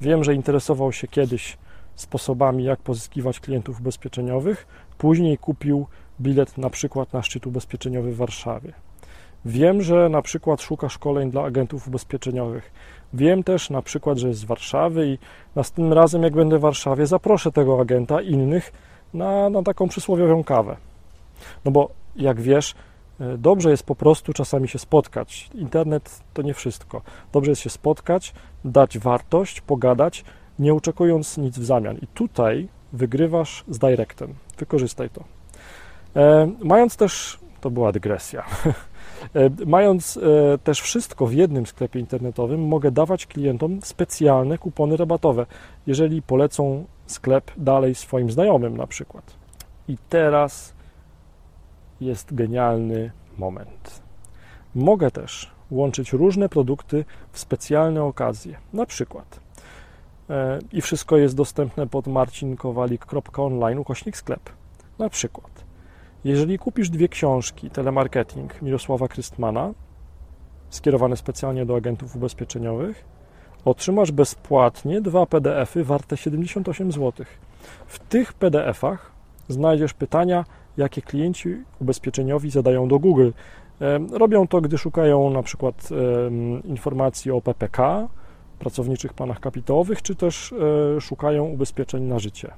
Wiem, 0.00 0.24
że 0.24 0.34
interesował 0.34 0.92
się 0.92 1.08
kiedyś 1.08 1.56
sposobami, 1.94 2.64
jak 2.64 2.80
pozyskiwać 2.80 3.40
klientów 3.40 3.80
ubezpieczeniowych, 3.80 4.66
później 4.98 5.38
kupił 5.38 5.86
bilet 6.20 6.58
na 6.58 6.70
przykład 6.70 7.12
na 7.12 7.22
szczyt 7.22 7.46
ubezpieczeniowy 7.46 8.12
w 8.12 8.16
Warszawie. 8.16 8.72
Wiem, 9.44 9.82
że 9.82 10.08
na 10.08 10.22
przykład 10.22 10.62
szuka 10.62 10.88
szkoleń 10.88 11.30
dla 11.30 11.42
agentów 11.42 11.88
ubezpieczeniowych. 11.88 12.72
Wiem 13.14 13.44
też 13.44 13.70
na 13.70 13.82
przykład, 13.82 14.18
że 14.18 14.28
jest 14.28 14.40
z 14.40 14.44
Warszawy 14.44 15.06
i 15.06 15.18
następnym 15.54 15.92
razem, 15.92 16.22
jak 16.22 16.32
będę 16.32 16.58
w 16.58 16.60
Warszawie, 16.60 17.06
zaproszę 17.06 17.52
tego 17.52 17.80
agenta 17.80 18.22
i 18.22 18.30
innych 18.30 18.72
na, 19.14 19.50
na 19.50 19.62
taką 19.62 19.88
przysłowiową 19.88 20.44
kawę. 20.44 20.76
No 21.64 21.70
bo 21.70 21.90
jak 22.16 22.40
wiesz, 22.40 22.74
e, 23.20 23.38
dobrze 23.38 23.70
jest 23.70 23.82
po 23.82 23.94
prostu 23.94 24.32
czasami 24.32 24.68
się 24.68 24.78
spotkać. 24.78 25.50
Internet 25.54 26.20
to 26.34 26.42
nie 26.42 26.54
wszystko. 26.54 27.02
Dobrze 27.32 27.50
jest 27.50 27.62
się 27.62 27.70
spotkać, 27.70 28.34
dać 28.64 28.98
wartość, 28.98 29.60
pogadać, 29.60 30.24
nie 30.58 30.74
oczekując 30.74 31.38
nic 31.38 31.58
w 31.58 31.64
zamian. 31.64 31.96
I 31.96 32.06
tutaj 32.06 32.68
wygrywasz 32.92 33.64
z 33.68 33.78
directem. 33.78 34.34
Wykorzystaj 34.58 35.10
to. 35.10 35.24
E, 36.16 36.50
mając 36.62 36.96
też, 36.96 37.38
to 37.60 37.70
była 37.70 37.92
dygresja. 37.92 38.44
E, 39.34 39.50
mając 39.66 40.16
e, 40.16 40.58
też 40.58 40.80
wszystko 40.80 41.26
w 41.26 41.32
jednym 41.32 41.66
sklepie 41.66 42.00
internetowym, 42.00 42.68
mogę 42.68 42.90
dawać 42.90 43.26
klientom 43.26 43.82
specjalne 43.82 44.58
kupony 44.58 44.96
rabatowe, 44.96 45.46
jeżeli 45.86 46.22
polecą 46.22 46.84
sklep 47.06 47.50
dalej 47.56 47.94
swoim 47.94 48.30
znajomym 48.30 48.76
na 48.76 48.86
przykład. 48.86 49.34
I 49.88 49.96
teraz 50.08 50.74
jest 52.00 52.34
genialny 52.34 53.10
moment. 53.38 54.02
Mogę 54.74 55.10
też 55.10 55.50
łączyć 55.70 56.12
różne 56.12 56.48
produkty 56.48 57.04
w 57.32 57.38
specjalne 57.38 58.04
okazje. 58.04 58.56
Na 58.72 58.86
przykład 58.86 59.41
i 60.72 60.80
wszystko 60.80 61.16
jest 61.16 61.36
dostępne 61.36 61.86
pod 61.86 62.06
marcinkowalik.online 62.06 63.78
ukośnik 63.78 64.16
sklep. 64.16 64.50
Na 64.98 65.08
przykład 65.08 65.72
jeżeli 66.24 66.58
kupisz 66.58 66.90
dwie 66.90 67.08
książki 67.08 67.70
Telemarketing 67.70 68.62
Mirosława 68.62 69.08
Krystmana, 69.08 69.72
skierowane 70.70 71.16
specjalnie 71.16 71.66
do 71.66 71.76
agentów 71.76 72.16
ubezpieczeniowych, 72.16 73.04
otrzymasz 73.64 74.12
bezpłatnie 74.12 75.00
dwa 75.00 75.26
PDFy 75.26 75.84
warte 75.84 76.16
78 76.16 76.92
zł. 76.92 77.26
W 77.86 77.98
tych 77.98 78.32
PDF-ach 78.32 79.12
znajdziesz 79.48 79.94
pytania, 79.94 80.44
jakie 80.76 81.02
klienci 81.02 81.56
ubezpieczeniowi 81.80 82.50
zadają 82.50 82.88
do 82.88 82.98
Google. 82.98 83.30
Robią 84.12 84.48
to, 84.48 84.60
gdy 84.60 84.78
szukają 84.78 85.30
na 85.30 85.42
przykład 85.42 85.88
informacji 86.64 87.30
o 87.30 87.40
PPK, 87.40 88.08
pracowniczych 88.62 89.12
planach 89.12 89.40
kapitałowych, 89.40 90.02
czy 90.02 90.14
też 90.14 90.52
e, 90.96 91.00
szukają 91.00 91.44
ubezpieczeń 91.44 92.02
na 92.02 92.18
życie. 92.18 92.50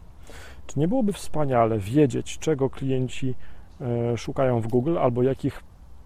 Czy 0.67 0.79
nie 0.79 0.89
byłoby 0.89 1.13
wspaniale 1.13 1.79
wiedzieć, 1.79 2.39
czego 2.39 2.71
klienci 2.71 3.35
e, 3.81 4.19
szukają 4.19 4.61
w 4.61 4.69
Google 4.69 4.99
albo 4.99 5.23
jakich, 5.23 5.63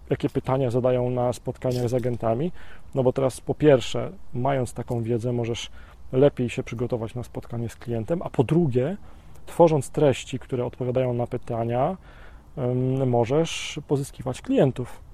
jakie 0.09 0.29
pytania 0.29 0.71
zadają 0.71 1.09
na 1.09 1.33
spotkaniach 1.33 1.89
z 1.89 1.93
agentami? 1.93 2.51
No 2.95 3.03
bo 3.03 3.13
teraz 3.13 3.41
po 3.41 3.55
pierwsze, 3.55 4.11
mając 4.33 4.73
taką 4.73 5.03
wiedzę, 5.03 5.33
możesz 5.33 5.71
lepiej 6.11 6.49
się 6.49 6.63
przygotować 6.63 7.15
na 7.15 7.23
spotkanie 7.23 7.69
z 7.69 7.75
klientem, 7.75 8.21
a 8.21 8.29
po 8.29 8.43
drugie, 8.43 8.97
tworząc 9.45 9.89
treści, 9.89 10.39
które 10.39 10.65
odpowiadają 10.65 11.13
na 11.13 11.27
pytania, 11.27 11.97
możesz 13.05 13.79
pozyskiwać 13.87 14.41
klientów. 14.41 15.08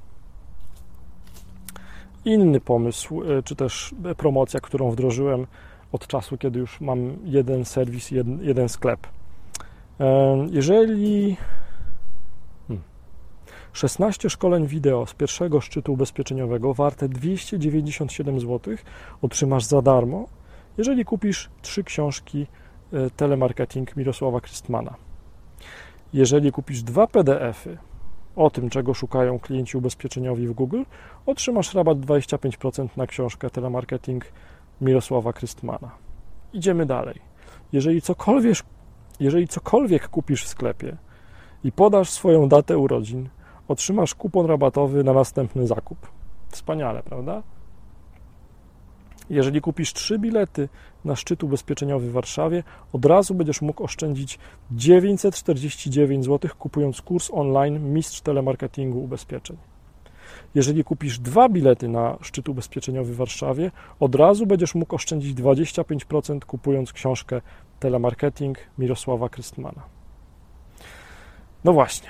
Inny 2.25 2.59
pomysł, 2.59 3.23
e, 3.23 3.43
czy 3.43 3.55
też 3.55 3.95
promocja, 4.17 4.59
którą 4.59 4.91
wdrożyłem 4.91 5.47
od 5.91 6.07
czasu, 6.07 6.37
kiedy 6.37 6.59
już 6.59 6.81
mam 6.81 7.17
jeden 7.23 7.65
serwis, 7.65 8.11
jeden, 8.11 8.43
jeden 8.43 8.69
sklep. 8.69 9.07
Jeżeli 10.51 11.37
16 13.73 14.21
hmm, 14.21 14.29
szkoleń 14.29 14.67
wideo 14.67 15.05
z 15.05 15.13
pierwszego 15.13 15.61
szczytu 15.61 15.93
ubezpieczeniowego 15.93 16.73
warte 16.73 17.09
297 17.09 18.39
zł 18.39 18.75
otrzymasz 19.21 19.63
za 19.63 19.81
darmo, 19.81 20.27
jeżeli 20.77 21.05
kupisz 21.05 21.49
trzy 21.61 21.83
książki 21.83 22.47
e, 22.93 23.09
telemarketing 23.09 23.95
Mirosława 23.95 24.41
Krystmana. 24.41 24.95
Jeżeli 26.13 26.51
kupisz 26.51 26.83
dwa 26.83 27.07
PDFy 27.07 27.77
o 28.35 28.49
tym, 28.49 28.69
czego 28.69 28.93
szukają 28.93 29.39
klienci 29.39 29.77
ubezpieczeniowi 29.77 30.47
w 30.47 30.53
Google, 30.53 30.83
otrzymasz 31.25 31.73
rabat 31.73 31.97
25% 31.97 32.87
na 32.97 33.07
książkę 33.07 33.49
telemarketing 33.49 34.25
Mirosława 34.81 35.33
Krystmana. 35.33 35.91
Idziemy 36.53 36.85
dalej. 36.85 37.21
Jeżeli 37.71 38.01
cokolwiek, 38.01 38.57
jeżeli 39.19 39.47
cokolwiek 39.47 40.07
kupisz 40.07 40.43
w 40.43 40.47
sklepie 40.47 40.97
i 41.63 41.71
podasz 41.71 42.09
swoją 42.09 42.49
datę 42.49 42.77
urodzin, 42.77 43.29
otrzymasz 43.67 44.15
kupon 44.15 44.45
rabatowy 44.45 45.03
na 45.03 45.13
następny 45.13 45.67
zakup. 45.67 46.07
Wspaniale, 46.49 47.03
prawda? 47.03 47.43
Jeżeli 49.29 49.61
kupisz 49.61 49.93
trzy 49.93 50.19
bilety 50.19 50.69
na 51.05 51.15
szczyt 51.15 51.43
ubezpieczeniowy 51.43 52.09
w 52.09 52.11
Warszawie, 52.11 52.63
od 52.93 53.05
razu 53.05 53.35
będziesz 53.35 53.61
mógł 53.61 53.83
oszczędzić 53.83 54.39
949 54.71 56.25
zł, 56.25 56.51
kupując 56.59 57.01
kurs 57.01 57.29
online 57.33 57.93
Mistrz 57.93 58.21
Telemarketingu 58.21 59.03
Ubezpieczeń. 59.03 59.57
Jeżeli 60.55 60.83
kupisz 60.83 61.19
dwa 61.19 61.49
bilety 61.49 61.87
na 61.87 62.17
szczyt 62.21 62.49
ubezpieczeniowy 62.49 63.13
w 63.13 63.17
Warszawie, 63.17 63.71
od 63.99 64.15
razu 64.15 64.45
będziesz 64.45 64.75
mógł 64.75 64.95
oszczędzić 64.95 65.37
25% 65.37 66.39
kupując 66.39 66.93
książkę 66.93 67.41
Telemarketing 67.79 68.57
Mirosława 68.77 69.29
Krystmana. 69.29 69.81
No 71.63 71.73
właśnie. 71.73 72.09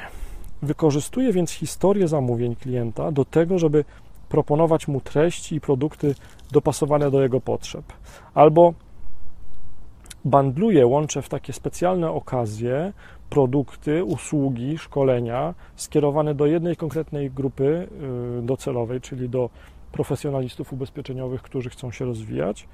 Wykorzystuję 0.61 1.33
więc 1.33 1.51
historię 1.51 2.07
zamówień 2.07 2.55
klienta 2.55 3.11
do 3.11 3.25
tego, 3.25 3.59
żeby 3.59 3.85
proponować 4.35 4.87
mu 4.87 5.01
treści 5.01 5.55
i 5.55 5.61
produkty 5.61 6.15
dopasowane 6.51 7.11
do 7.11 7.21
jego 7.21 7.41
potrzeb. 7.41 7.85
Albo 8.33 8.73
bandluję, 10.25 10.87
łączę 10.87 11.21
w 11.21 11.29
takie 11.29 11.53
specjalne 11.53 12.11
okazje 12.11 12.93
produkty, 13.29 14.03
usługi, 14.03 14.77
szkolenia 14.77 15.53
skierowane 15.75 16.35
do 16.35 16.45
jednej 16.45 16.75
konkretnej 16.75 17.31
grupy 17.31 17.87
y, 18.39 18.41
docelowej, 18.41 19.01
czyli 19.01 19.29
do 19.29 19.49
profesjonalistów 19.91 20.73
ubezpieczeniowych, 20.73 21.41
którzy 21.41 21.69
chcą 21.69 21.91
się 21.91 22.05
rozwijać. 22.05 22.67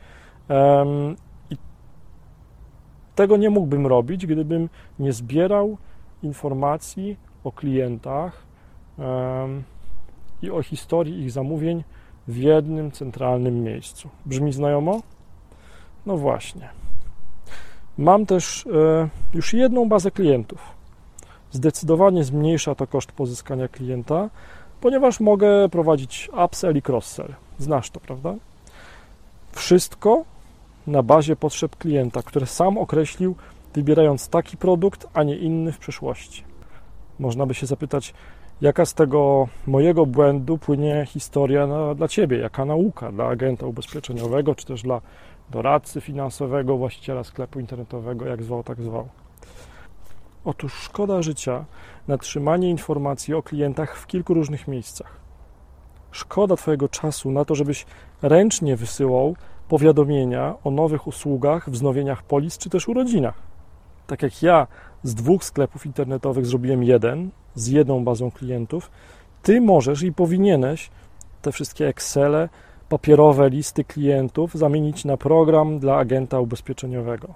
I 1.50 1.58
tego 3.16 3.38
nie 3.38 3.50
mógłbym 3.50 3.88
robić, 3.88 4.26
gdybym 4.26 4.70
nie 5.00 5.14
zbierał 5.14 5.78
informacji 6.24 7.18
o 7.44 7.52
klientach 7.52 8.46
i 10.42 10.52
o 10.52 10.64
historii 10.64 11.22
ich 11.22 11.32
zamówień 11.32 11.84
w 12.28 12.38
jednym 12.38 12.92
centralnym 12.92 13.64
miejscu. 13.64 14.10
Brzmi 14.26 14.54
znajomo? 14.54 15.02
No 16.06 16.18
właśnie. 16.18 16.70
Mam 17.98 18.26
też 18.26 18.66
e, 18.68 19.10
już 19.34 19.54
jedną 19.54 19.90
bazę 19.90 20.12
klientów. 20.12 20.60
Zdecydowanie 21.52 22.24
zmniejsza 22.24 22.76
to 22.76 22.88
koszt 22.88 23.12
pozyskania 23.12 23.68
klienta, 23.68 24.30
ponieważ 24.82 25.20
mogę 25.20 25.70
prowadzić 25.70 26.30
upsell 26.46 26.78
i 26.78 26.82
cross-sell. 26.82 27.34
Znasz 27.60 27.90
to, 27.90 28.00
prawda? 28.00 28.36
Wszystko 29.52 30.24
na 30.88 31.04
bazie 31.04 31.36
potrzeb 31.36 31.76
klienta, 31.76 32.24
które 32.24 32.46
sam 32.46 32.78
określił, 32.78 33.36
wybierając 33.74 34.30
taki 34.30 34.58
produkt, 34.58 35.08
a 35.14 35.24
nie 35.24 35.38
inny 35.38 35.72
w 35.72 35.78
przyszłości. 35.78 36.44
Można 37.20 37.46
by 37.46 37.54
się 37.54 37.66
zapytać, 37.66 38.14
jaka 38.62 38.86
z 38.86 38.94
tego 38.94 39.48
mojego 39.68 40.06
błędu 40.06 40.58
płynie 40.58 41.06
historia 41.08 41.68
na, 41.68 41.96
dla 41.96 42.08
Ciebie, 42.08 42.38
jaka 42.38 42.66
nauka 42.66 43.12
dla 43.12 43.28
agenta 43.28 43.66
ubezpieczeniowego, 43.66 44.56
czy 44.56 44.66
też 44.66 44.82
dla 44.82 45.02
doradcy 45.50 46.02
finansowego, 46.02 46.78
właściciela 46.78 47.24
sklepu 47.24 47.60
internetowego, 47.60 48.26
jak 48.26 48.44
zwał, 48.44 48.64
tak 48.64 48.82
zwał. 48.82 49.08
Otóż 50.46 50.74
szkoda 50.74 51.22
życia 51.22 51.66
na 52.08 52.18
trzymanie 52.18 52.70
informacji 52.70 53.34
o 53.34 53.44
klientach 53.44 53.98
w 53.98 54.08
kilku 54.08 54.34
różnych 54.34 54.68
miejscach. 54.68 55.20
Szkoda 56.12 56.56
Twojego 56.56 56.90
czasu 56.90 57.32
na 57.32 57.46
to, 57.46 57.56
żebyś 57.56 57.86
ręcznie 58.22 58.76
wysyłał 58.76 59.36
powiadomienia 59.70 60.56
o 60.64 60.72
nowych 60.72 61.08
usługach, 61.08 61.70
wznowieniach 61.70 62.24
polis 62.24 62.58
czy 62.58 62.70
też 62.70 62.88
urodzinach. 62.88 63.51
Tak 64.12 64.24
jak 64.24 64.44
ja 64.44 64.68
z 65.04 65.16
dwóch 65.16 65.44
sklepów 65.44 65.86
internetowych 65.86 66.46
zrobiłem 66.46 66.84
jeden, 66.84 67.30
z 67.56 67.68
jedną 67.68 68.04
bazą 68.04 68.32
klientów, 68.32 68.92
Ty 69.44 69.62
możesz 69.62 70.04
i 70.04 70.14
powinieneś 70.14 70.90
te 71.42 71.52
wszystkie 71.52 71.88
Excele, 71.88 72.50
papierowe 72.90 73.50
listy 73.50 73.84
klientów 73.84 74.56
zamienić 74.56 75.06
na 75.06 75.18
program 75.18 75.80
dla 75.80 75.98
agenta 75.98 76.40
ubezpieczeniowego. 76.40 77.34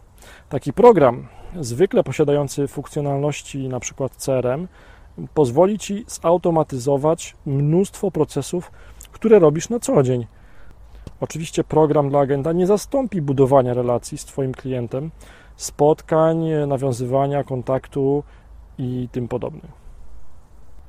Taki 0.49 0.73
program, 0.73 1.27
zwykle 1.59 2.03
posiadający 2.03 2.67
funkcjonalności 2.67 3.65
np. 3.65 4.09
CRM, 4.17 4.67
pozwoli 5.33 5.79
Ci 5.79 6.05
zautomatyzować 6.07 7.35
mnóstwo 7.45 8.11
procesów, 8.11 8.71
które 9.11 9.39
robisz 9.39 9.69
na 9.69 9.79
co 9.79 10.03
dzień. 10.03 10.27
Oczywiście 11.19 11.63
program 11.63 12.09
dla 12.09 12.19
agenta 12.19 12.51
nie 12.51 12.67
zastąpi 12.67 13.21
budowania 13.21 13.73
relacji 13.73 14.17
z 14.17 14.25
Twoim 14.25 14.51
klientem, 14.51 15.11
spotkań, 15.55 16.37
nawiązywania 16.67 17.43
kontaktu 17.43 18.23
i 18.77 19.09
tym 19.11 19.27
podobnym. 19.27 19.71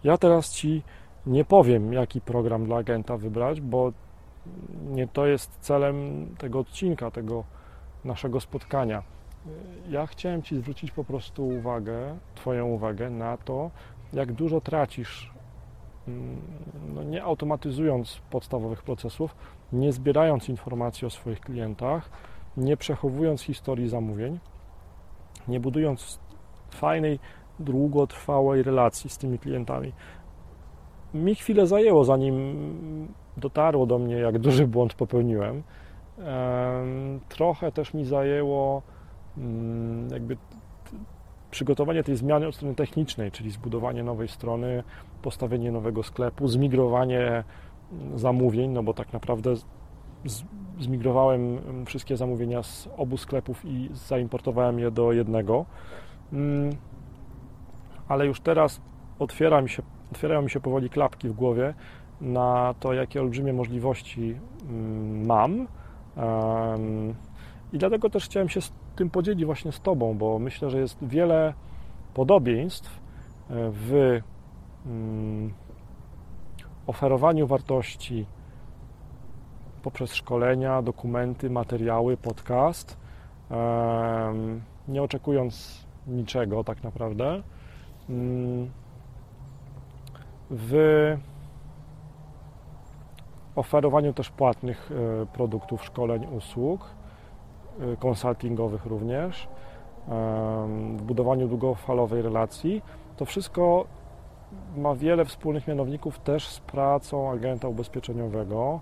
Ja 0.04 0.18
teraz 0.18 0.52
Ci 0.52 0.82
nie 1.26 1.44
powiem, 1.44 1.92
jaki 1.92 2.20
program 2.20 2.64
dla 2.64 2.76
agenta 2.76 3.16
wybrać, 3.16 3.60
bo 3.60 3.92
nie 4.86 5.08
to 5.08 5.26
jest 5.26 5.58
celem 5.60 6.26
tego 6.38 6.58
odcinka, 6.58 7.10
tego 7.10 7.44
naszego 8.04 8.40
spotkania. 8.40 9.02
Ja 9.88 10.06
chciałem 10.06 10.42
Ci 10.42 10.56
zwrócić 10.56 10.90
po 10.90 11.04
prostu 11.04 11.48
uwagę, 11.48 12.18
Twoją 12.34 12.66
uwagę 12.66 13.10
na 13.10 13.36
to, 13.36 13.70
jak 14.12 14.32
dużo 14.32 14.60
tracisz, 14.60 15.32
mm, 16.08 16.36
no 16.94 17.02
nie 17.02 17.22
automatyzując 17.22 18.20
podstawowych 18.30 18.82
procesów, 18.82 19.36
nie 19.72 19.92
zbierając 19.92 20.48
informacji 20.48 21.06
o 21.06 21.10
swoich 21.10 21.40
klientach, 21.40 22.10
nie 22.56 22.76
przechowując 22.76 23.42
historii 23.42 23.88
zamówień, 23.88 24.38
nie 25.48 25.60
budując 25.60 26.20
fajnej, 26.70 27.18
długotrwałej 27.58 28.62
relacji 28.62 29.10
z 29.10 29.18
tymi 29.18 29.38
klientami. 29.38 29.92
Mi 31.14 31.34
chwilę 31.34 31.66
zajęło, 31.66 32.04
zanim 32.04 32.34
dotarło 33.36 33.86
do 33.86 33.98
mnie, 33.98 34.16
jak 34.16 34.38
duży 34.38 34.66
błąd 34.66 34.94
popełniłem. 34.94 35.62
Trochę 37.28 37.72
też 37.72 37.94
mi 37.94 38.04
zajęło 38.04 38.82
mm, 39.38 40.08
jakby 40.10 40.36
przygotowanie 41.50 42.02
tej 42.02 42.16
zmiany 42.16 42.48
od 42.48 42.54
strony 42.54 42.74
technicznej, 42.74 43.30
czyli 43.30 43.50
zbudowanie 43.50 44.02
nowej 44.02 44.28
strony, 44.28 44.82
postawienie 45.22 45.72
nowego 45.72 46.02
sklepu, 46.02 46.48
zmigrowanie 46.48 47.44
mm, 47.92 48.18
zamówień, 48.18 48.70
no 48.70 48.82
bo 48.82 48.94
tak 48.94 49.12
naprawdę 49.12 49.54
zmigrowałem 50.80 51.58
mm, 51.58 51.86
wszystkie 51.86 52.16
zamówienia 52.16 52.62
z 52.62 52.88
obu 52.96 53.16
sklepów 53.16 53.64
i 53.64 53.90
zaimportowałem 53.92 54.78
je 54.78 54.90
do 54.90 55.12
jednego. 55.12 55.66
Ale 58.08 58.26
już 58.26 58.40
teraz 58.40 58.80
otwiera 59.18 59.62
mi 59.62 59.68
się, 59.68 59.82
otwierają 60.12 60.42
mi 60.42 60.50
się 60.50 60.60
powoli 60.60 60.90
klapki 60.90 61.28
w 61.28 61.32
głowie 61.32 61.74
na 62.20 62.74
to, 62.80 62.92
jakie 62.92 63.20
olbrzymie 63.20 63.52
możliwości 63.52 64.36
mm, 64.68 65.26
mam 65.26 65.66
I 67.72 67.78
dlatego 67.78 68.10
też 68.10 68.24
chciałem 68.24 68.48
się 68.48 68.60
z 68.60 68.72
tym 68.96 69.10
podzielić 69.10 69.44
właśnie 69.44 69.72
z 69.72 69.80
Tobą, 69.80 70.18
bo 70.18 70.38
myślę, 70.38 70.70
że 70.70 70.80
jest 70.80 70.98
wiele 71.02 71.54
podobieństw 72.14 73.00
e, 73.50 73.54
w 73.70 74.20
mm, 74.86 75.54
oferowaniu 76.86 77.46
wartości 77.46 78.26
poprzez 79.86 80.14
szkolenia, 80.14 80.82
dokumenty, 80.82 81.50
materiały, 81.50 82.16
podcast, 82.16 82.96
nie 84.88 85.02
oczekując 85.02 85.84
niczego 86.06 86.64
tak 86.64 86.82
naprawdę. 86.82 87.42
Mm, 88.10 88.70
w 90.50 90.74
oferowaniu 93.56 94.12
też 94.12 94.30
płatnych 94.30 94.90
e, 94.92 95.26
produktów, 95.26 95.84
szkoleń, 95.84 96.26
usług, 96.36 96.90
e, 97.80 97.96
konsultingowych 97.96 98.86
również, 98.86 99.48
w 100.96 101.02
budowaniu 101.02 101.48
długofalowej 101.48 102.22
relacji. 102.22 102.82
To 103.16 103.24
wszystko 103.24 103.86
ma 104.76 104.94
wiele 104.94 105.24
wspólnych 105.24 105.68
mianowników 105.68 106.18
też 106.18 106.48
z 106.48 106.60
pracą 106.60 107.30
agenta 107.30 107.68
ubezpieczeniowego. 107.68 108.80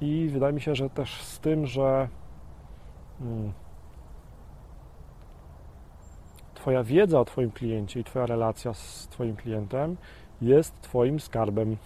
I 0.00 0.28
wydaje 0.32 0.52
mi 0.52 0.60
się, 0.60 0.74
że 0.74 0.90
też 0.90 1.22
z 1.22 1.40
tym, 1.40 1.66
że 1.66 2.08
hmm, 3.18 3.52
Twoja 6.54 6.84
wiedza 6.84 7.20
o 7.20 7.24
Twoim 7.24 7.50
kliencie 7.50 8.00
i 8.00 8.04
Twoja 8.04 8.26
relacja 8.26 8.74
z 8.74 9.08
Twoim 9.10 9.36
klientem 9.36 9.96
jest 10.42 10.80
Twoim 10.80 11.20
skarbem. 11.20 11.76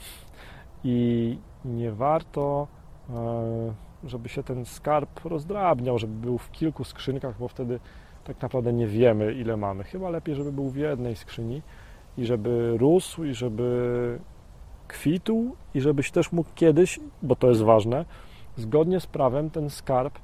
I 0.85 1.39
nie 1.65 1.93
warto, 1.93 2.67
e, 3.11 3.75
żeby 4.05 4.29
się 4.29 4.43
ten 4.43 4.65
skarb 4.65 5.25
rozdrabniał, 5.25 5.99
żeby 5.99 6.15
był 6.15 6.39
w 6.39 6.51
kilku 6.51 6.85
skrzynkach, 6.85 7.39
bo 7.39 7.49
wtedy 7.49 7.81
tak 8.25 8.43
naprawdę 8.43 8.73
nie 8.73 8.87
wiemy, 8.87 9.33
ile 9.33 9.57
mamy. 9.57 9.85
Chyba 9.85 10.11
lepiej, 10.11 10.35
żeby 10.35 10.53
był 10.53 10.71
w 10.71 10.77
jednej 10.77 11.17
skrzyni 11.17 11.63
i 12.19 12.27
żeby 12.27 12.77
rósł, 12.79 13.25
i 13.25 13.35
żeby 13.35 14.19
kwitł, 14.95 15.57
i 15.75 15.81
żebyś 15.81 16.11
też 16.11 16.33
mógł 16.33 16.51
kiedyś, 16.55 17.01
bo 17.23 17.37
to 17.37 17.49
jest 17.49 17.63
ważne, 17.63 18.05
zgodnie 18.57 19.01
z 19.01 19.07
prawem 19.07 19.51
ten 19.51 19.71
skarb 19.71 20.19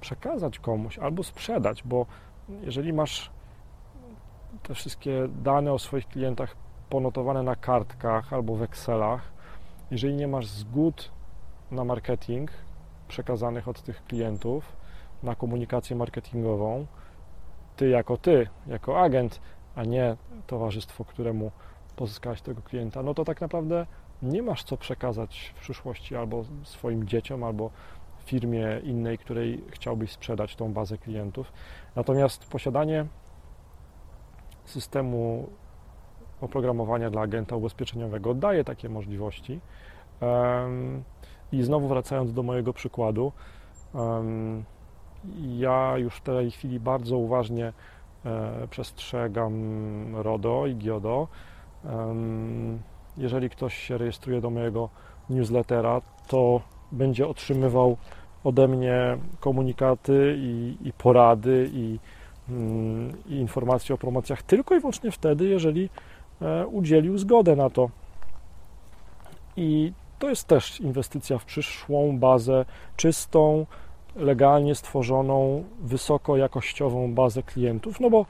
przekazać 0.00 0.58
komuś 0.58 0.98
albo 0.98 1.22
sprzedać, 1.22 1.82
bo 1.82 2.06
jeżeli 2.62 2.92
masz 2.92 3.30
te 4.62 4.74
wszystkie 4.74 5.28
dane 5.42 5.72
o 5.72 5.78
swoich 5.78 6.08
klientach 6.08 6.56
ponotowane 6.90 7.42
na 7.42 7.56
kartkach 7.56 8.32
albo 8.32 8.56
w 8.56 8.62
Excelach, 8.62 9.32
jeżeli 9.90 10.14
nie 10.14 10.28
masz 10.28 10.46
zgód 10.46 11.10
na 11.70 11.84
marketing 11.84 12.50
przekazanych 13.08 13.68
od 13.68 13.82
tych 13.82 14.04
klientów, 14.04 14.76
na 15.22 15.34
komunikację 15.34 15.96
marketingową, 15.96 16.86
ty 17.76 17.88
jako 17.88 18.16
ty, 18.16 18.48
jako 18.66 19.00
agent, 19.00 19.40
a 19.76 19.84
nie 19.84 20.16
towarzystwo, 20.46 21.04
któremu 21.04 21.50
pozyskałeś 21.96 22.42
tego 22.42 22.62
klienta, 22.62 23.02
no 23.02 23.14
to 23.14 23.24
tak 23.24 23.40
naprawdę 23.40 23.86
nie 24.22 24.42
masz 24.42 24.64
co 24.64 24.76
przekazać 24.76 25.52
w 25.56 25.60
przyszłości 25.60 26.16
albo 26.16 26.44
swoim 26.62 27.06
dzieciom, 27.06 27.44
albo 27.44 27.70
firmie 28.24 28.80
innej, 28.84 29.18
której 29.18 29.64
chciałbyś 29.68 30.12
sprzedać 30.12 30.56
tą 30.56 30.72
bazę 30.72 30.98
klientów. 30.98 31.52
Natomiast 31.96 32.50
posiadanie 32.50 33.06
systemu 34.64 35.48
oprogramowania 36.40 37.10
dla 37.10 37.20
agenta 37.22 37.56
ubezpieczeniowego 37.56 38.34
daje 38.34 38.64
takie 38.64 38.88
możliwości. 38.88 39.60
I 41.52 41.62
znowu 41.62 41.88
wracając 41.88 42.32
do 42.32 42.42
mojego 42.42 42.72
przykładu, 42.72 43.32
ja 45.36 45.98
już 45.98 46.16
w 46.16 46.20
tej 46.20 46.50
chwili 46.50 46.80
bardzo 46.80 47.16
uważnie 47.16 47.72
e, 48.24 48.68
przestrzegam 48.70 49.52
RODO 50.16 50.66
i 50.66 50.76
GIODO. 50.76 51.28
Jeżeli 53.16 53.50
ktoś 53.50 53.78
się 53.78 53.98
rejestruje 53.98 54.40
do 54.40 54.50
mojego 54.50 54.88
newslettera, 55.30 56.00
to 56.28 56.60
będzie 56.92 57.28
otrzymywał 57.28 57.96
ode 58.44 58.68
mnie 58.68 59.18
komunikaty 59.40 60.34
i, 60.38 60.76
i 60.82 60.92
porady 60.92 61.70
i 61.72 61.98
Mm, 62.48 63.12
i 63.26 63.34
informacji 63.34 63.94
o 63.94 63.98
promocjach 63.98 64.42
tylko 64.42 64.74
i 64.74 64.80
wyłącznie 64.80 65.10
wtedy, 65.10 65.48
jeżeli 65.48 65.88
e, 66.42 66.66
udzielił 66.66 67.18
zgodę 67.18 67.56
na 67.56 67.70
to. 67.70 67.90
I 69.56 69.92
to 70.18 70.28
jest 70.28 70.46
też 70.46 70.80
inwestycja 70.80 71.38
w 71.38 71.44
przyszłą 71.44 72.18
bazę 72.18 72.64
czystą, 72.96 73.66
legalnie 74.16 74.74
stworzoną, 74.74 75.64
wysokojakościową 75.80 77.14
bazę 77.14 77.42
klientów, 77.42 78.00
no 78.00 78.10
bo 78.10 78.26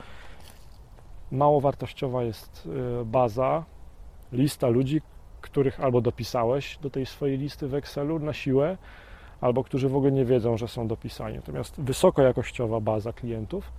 mało 1.32 1.60
wartościowa 1.60 2.22
jest 2.22 2.68
e, 3.00 3.04
baza, 3.04 3.64
lista 4.32 4.68
ludzi, 4.68 5.00
których 5.40 5.80
albo 5.80 6.00
dopisałeś 6.00 6.78
do 6.82 6.90
tej 6.90 7.06
swojej 7.06 7.38
listy 7.38 7.68
w 7.68 7.74
Excelu 7.74 8.18
na 8.18 8.32
siłę, 8.32 8.76
albo 9.40 9.64
którzy 9.64 9.88
w 9.88 9.96
ogóle 9.96 10.12
nie 10.12 10.24
wiedzą, 10.24 10.56
że 10.56 10.68
są 10.68 10.88
dopisani. 10.88 11.36
Natomiast 11.36 11.80
wysokojakościowa 11.80 12.80
baza 12.80 13.12
klientów 13.12 13.72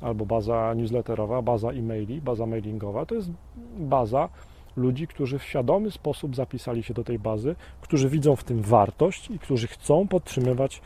albo 0.00 0.26
baza 0.26 0.74
newsletterowa, 0.74 1.42
baza 1.42 1.70
e-maili, 1.70 2.20
baza 2.20 2.46
mailingowa. 2.46 3.06
To 3.06 3.14
jest 3.14 3.30
baza 3.78 4.28
ludzi, 4.76 5.06
którzy 5.06 5.38
w 5.38 5.44
świadomy 5.44 5.90
sposób 5.90 6.36
zapisali 6.36 6.82
się 6.82 6.94
do 6.94 7.04
tej 7.04 7.18
bazy, 7.18 7.56
którzy 7.80 8.08
widzą 8.08 8.36
w 8.36 8.44
tym 8.44 8.62
wartość 8.62 9.30
i 9.30 9.38
którzy 9.38 9.66
chcą 9.66 10.08
podtrzymywać 10.08 10.82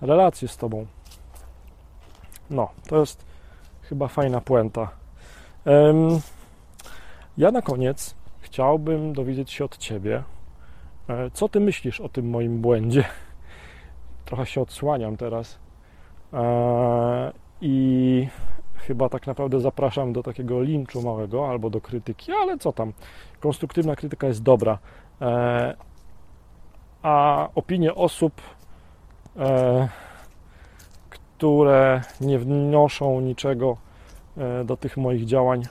relacje 0.00 0.48
z 0.48 0.56
Tobą. 0.56 0.86
No, 2.50 2.70
to 2.88 3.00
jest 3.00 3.24
chyba 3.82 4.08
fajna 4.08 4.40
puenta. 4.40 4.90
Ja 7.38 7.50
na 7.50 7.62
koniec 7.62 8.14
chciałbym 8.50 9.12
dowiedzieć 9.12 9.50
się 9.50 9.64
od 9.64 9.76
Ciebie, 9.76 10.22
e, 11.08 11.30
co 11.30 11.48
Ty 11.48 11.60
myślisz 11.60 12.00
o 12.00 12.08
tym 12.08 12.30
moim 12.30 12.60
błędzie. 12.60 13.04
Trochę 14.24 14.46
się 14.46 14.60
odsłaniam 14.60 15.16
teraz. 15.16 15.58
E, 16.32 17.32
i 17.60 18.28
chyba 18.74 19.08
tak 19.08 19.26
naprawdę 19.26 19.60
zapraszam 19.60 20.12
do 20.12 20.22
takiego 20.22 20.62
linczu 20.62 21.02
małego 21.02 21.48
albo 21.48 21.70
do 21.70 21.80
krytyki, 21.80 22.32
ale 22.32 22.58
co 22.58 22.72
tam, 22.72 22.92
konstruktywna 23.40 23.96
krytyka 23.96 24.26
jest 24.26 24.42
dobra. 24.42 24.78
E, 25.20 25.76
a 27.02 27.48
opinie 27.54 27.94
osób, 27.94 28.40
które 31.00 32.00
nie 32.20 32.38
wnoszą 32.38 33.20
niczego 33.20 33.76
do 34.64 34.76
tych 34.76 34.96
moich 34.96 35.24
działań, 35.24 35.62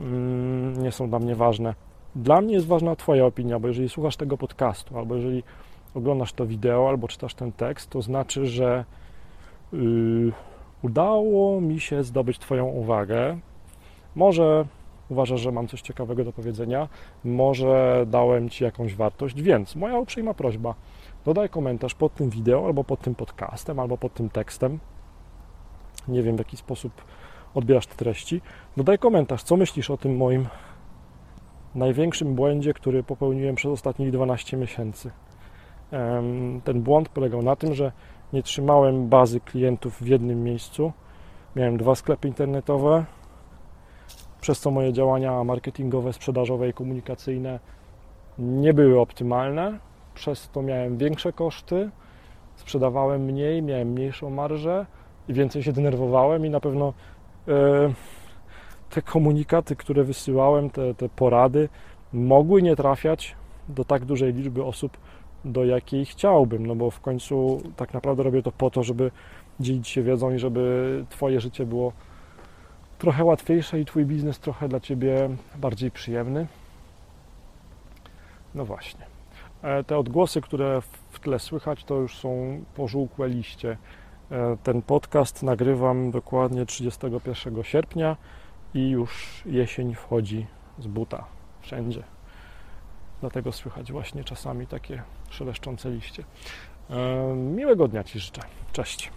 mm, 0.00 0.82
nie 0.82 0.92
są 0.92 1.10
dla 1.10 1.18
mnie 1.18 1.34
ważne. 1.34 1.74
Dla 2.16 2.40
mnie 2.40 2.54
jest 2.54 2.66
ważna 2.66 2.96
Twoja 2.96 3.26
opinia, 3.26 3.58
bo 3.58 3.68
jeżeli 3.68 3.88
słuchasz 3.88 4.16
tego 4.16 4.38
podcastu, 4.38 4.98
albo 4.98 5.14
jeżeli 5.14 5.42
oglądasz 5.94 6.32
to 6.32 6.46
wideo, 6.46 6.88
albo 6.88 7.08
czytasz 7.08 7.34
ten 7.34 7.52
tekst, 7.52 7.90
to 7.90 8.02
znaczy, 8.02 8.46
że 8.46 8.84
yy, 9.72 10.32
udało 10.82 11.60
mi 11.60 11.80
się 11.80 12.04
zdobyć 12.04 12.38
Twoją 12.38 12.66
uwagę. 12.66 13.38
Może 14.14 14.64
uważasz, 15.08 15.40
że 15.40 15.52
mam 15.52 15.68
coś 15.68 15.82
ciekawego 15.82 16.24
do 16.24 16.32
powiedzenia, 16.32 16.88
może 17.24 18.04
dałem 18.06 18.48
Ci 18.48 18.64
jakąś 18.64 18.94
wartość, 18.94 19.42
więc 19.42 19.76
moja 19.76 19.98
uprzejma 19.98 20.34
prośba, 20.34 20.74
dodaj 21.24 21.48
komentarz 21.48 21.94
pod 21.94 22.14
tym 22.14 22.30
wideo, 22.30 22.66
albo 22.66 22.84
pod 22.84 23.00
tym 23.00 23.14
podcastem, 23.14 23.78
albo 23.78 23.98
pod 23.98 24.14
tym 24.14 24.28
tekstem. 24.28 24.78
Nie 26.08 26.22
wiem, 26.22 26.36
w 26.36 26.38
jaki 26.38 26.56
sposób 26.56 26.92
odbierasz 27.54 27.86
te 27.86 27.94
treści. 27.94 28.40
Dodaj 28.76 28.98
komentarz, 28.98 29.42
co 29.42 29.56
myślisz 29.56 29.90
o 29.90 29.96
tym 29.96 30.16
moim 30.16 30.46
największym 31.76 32.34
błędzie, 32.34 32.74
który 32.74 33.02
popełniłem 33.02 33.54
przez 33.54 33.72
ostatnich 33.72 34.10
12 34.10 34.56
miesięcy. 34.56 35.10
Ten 36.64 36.82
błąd 36.82 37.08
polegał 37.08 37.42
na 37.42 37.56
tym, 37.56 37.74
że 37.74 37.92
nie 38.32 38.42
trzymałem 38.42 39.08
bazy 39.08 39.40
klientów 39.40 40.00
w 40.00 40.06
jednym 40.06 40.44
miejscu. 40.44 40.92
Miałem 41.56 41.76
dwa 41.76 41.94
sklepy 41.94 42.28
internetowe, 42.28 43.04
przez 44.40 44.60
co 44.60 44.70
moje 44.70 44.92
działania 44.92 45.44
marketingowe, 45.44 46.12
sprzedażowe 46.12 46.68
i 46.68 46.72
komunikacyjne 46.72 47.60
nie 48.38 48.74
były 48.74 49.00
optymalne. 49.00 49.78
Przez 50.14 50.50
to 50.50 50.62
miałem 50.62 50.96
większe 50.96 51.32
koszty, 51.32 51.90
sprzedawałem 52.56 53.22
mniej, 53.22 53.62
miałem 53.62 53.88
mniejszą 53.88 54.30
marżę 54.30 54.86
i 55.28 55.34
więcej 55.34 55.62
się 55.62 55.72
denerwowałem 55.72 56.46
i 56.46 56.50
na 56.50 56.60
pewno 56.60 56.92
e, 57.48 57.52
te 58.90 59.02
komunikaty, 59.02 59.76
które 59.76 60.04
wysyłałem, 60.04 60.70
te, 60.70 60.94
te 60.94 61.08
porady 61.08 61.68
mogły 62.12 62.62
nie 62.62 62.76
trafiać 62.76 63.34
do 63.68 63.84
tak 63.84 64.04
dużej 64.04 64.32
liczby 64.32 64.64
osób, 64.64 64.96
do 65.44 65.64
jakiej 65.64 66.04
chciałbym, 66.04 66.66
no 66.66 66.74
bo 66.74 66.90
w 66.90 67.00
końcu 67.00 67.62
tak 67.76 67.94
naprawdę 67.94 68.22
robię 68.22 68.42
to 68.42 68.52
po 68.52 68.70
to, 68.70 68.82
żeby 68.82 69.10
dzielić 69.60 69.88
się 69.88 70.02
wiedzą 70.02 70.30
i 70.30 70.38
żeby 70.38 71.04
Twoje 71.10 71.40
życie 71.40 71.66
było 71.66 71.92
trochę 72.98 73.24
łatwiejsze 73.24 73.80
i 73.80 73.84
Twój 73.84 74.04
biznes 74.04 74.38
trochę 74.38 74.68
dla 74.68 74.80
Ciebie 74.80 75.28
bardziej 75.56 75.90
przyjemny. 75.90 76.46
No 78.54 78.64
właśnie. 78.64 79.06
E, 79.62 79.84
te 79.84 79.98
odgłosy, 79.98 80.40
które 80.40 80.80
w 81.10 81.20
tle 81.20 81.38
słychać, 81.38 81.84
to 81.84 81.94
już 81.94 82.18
są 82.18 82.60
pożółkłe 82.74 83.28
liście. 83.28 83.76
E, 84.30 84.56
ten 84.62 84.82
podcast 84.82 85.42
nagrywam 85.42 86.10
dokładnie 86.10 86.66
31 86.66 87.62
sierpnia 87.62 88.16
i 88.76 88.90
już 88.90 89.42
jesień 89.46 89.94
wchodzi 89.94 90.46
z 90.78 90.86
buta 90.86 91.24
wszędzie. 91.60 92.02
Dlatego 93.20 93.52
słychać 93.52 93.92
właśnie 93.92 94.24
czasami 94.24 94.66
takie 94.66 95.02
szeleszczące 95.30 95.90
liście. 95.90 96.24
E, 96.90 97.34
miłego 97.34 97.88
dnia 97.88 98.04
Ci 98.04 98.20
życzę. 98.20 98.40
Cześć. 98.72 99.10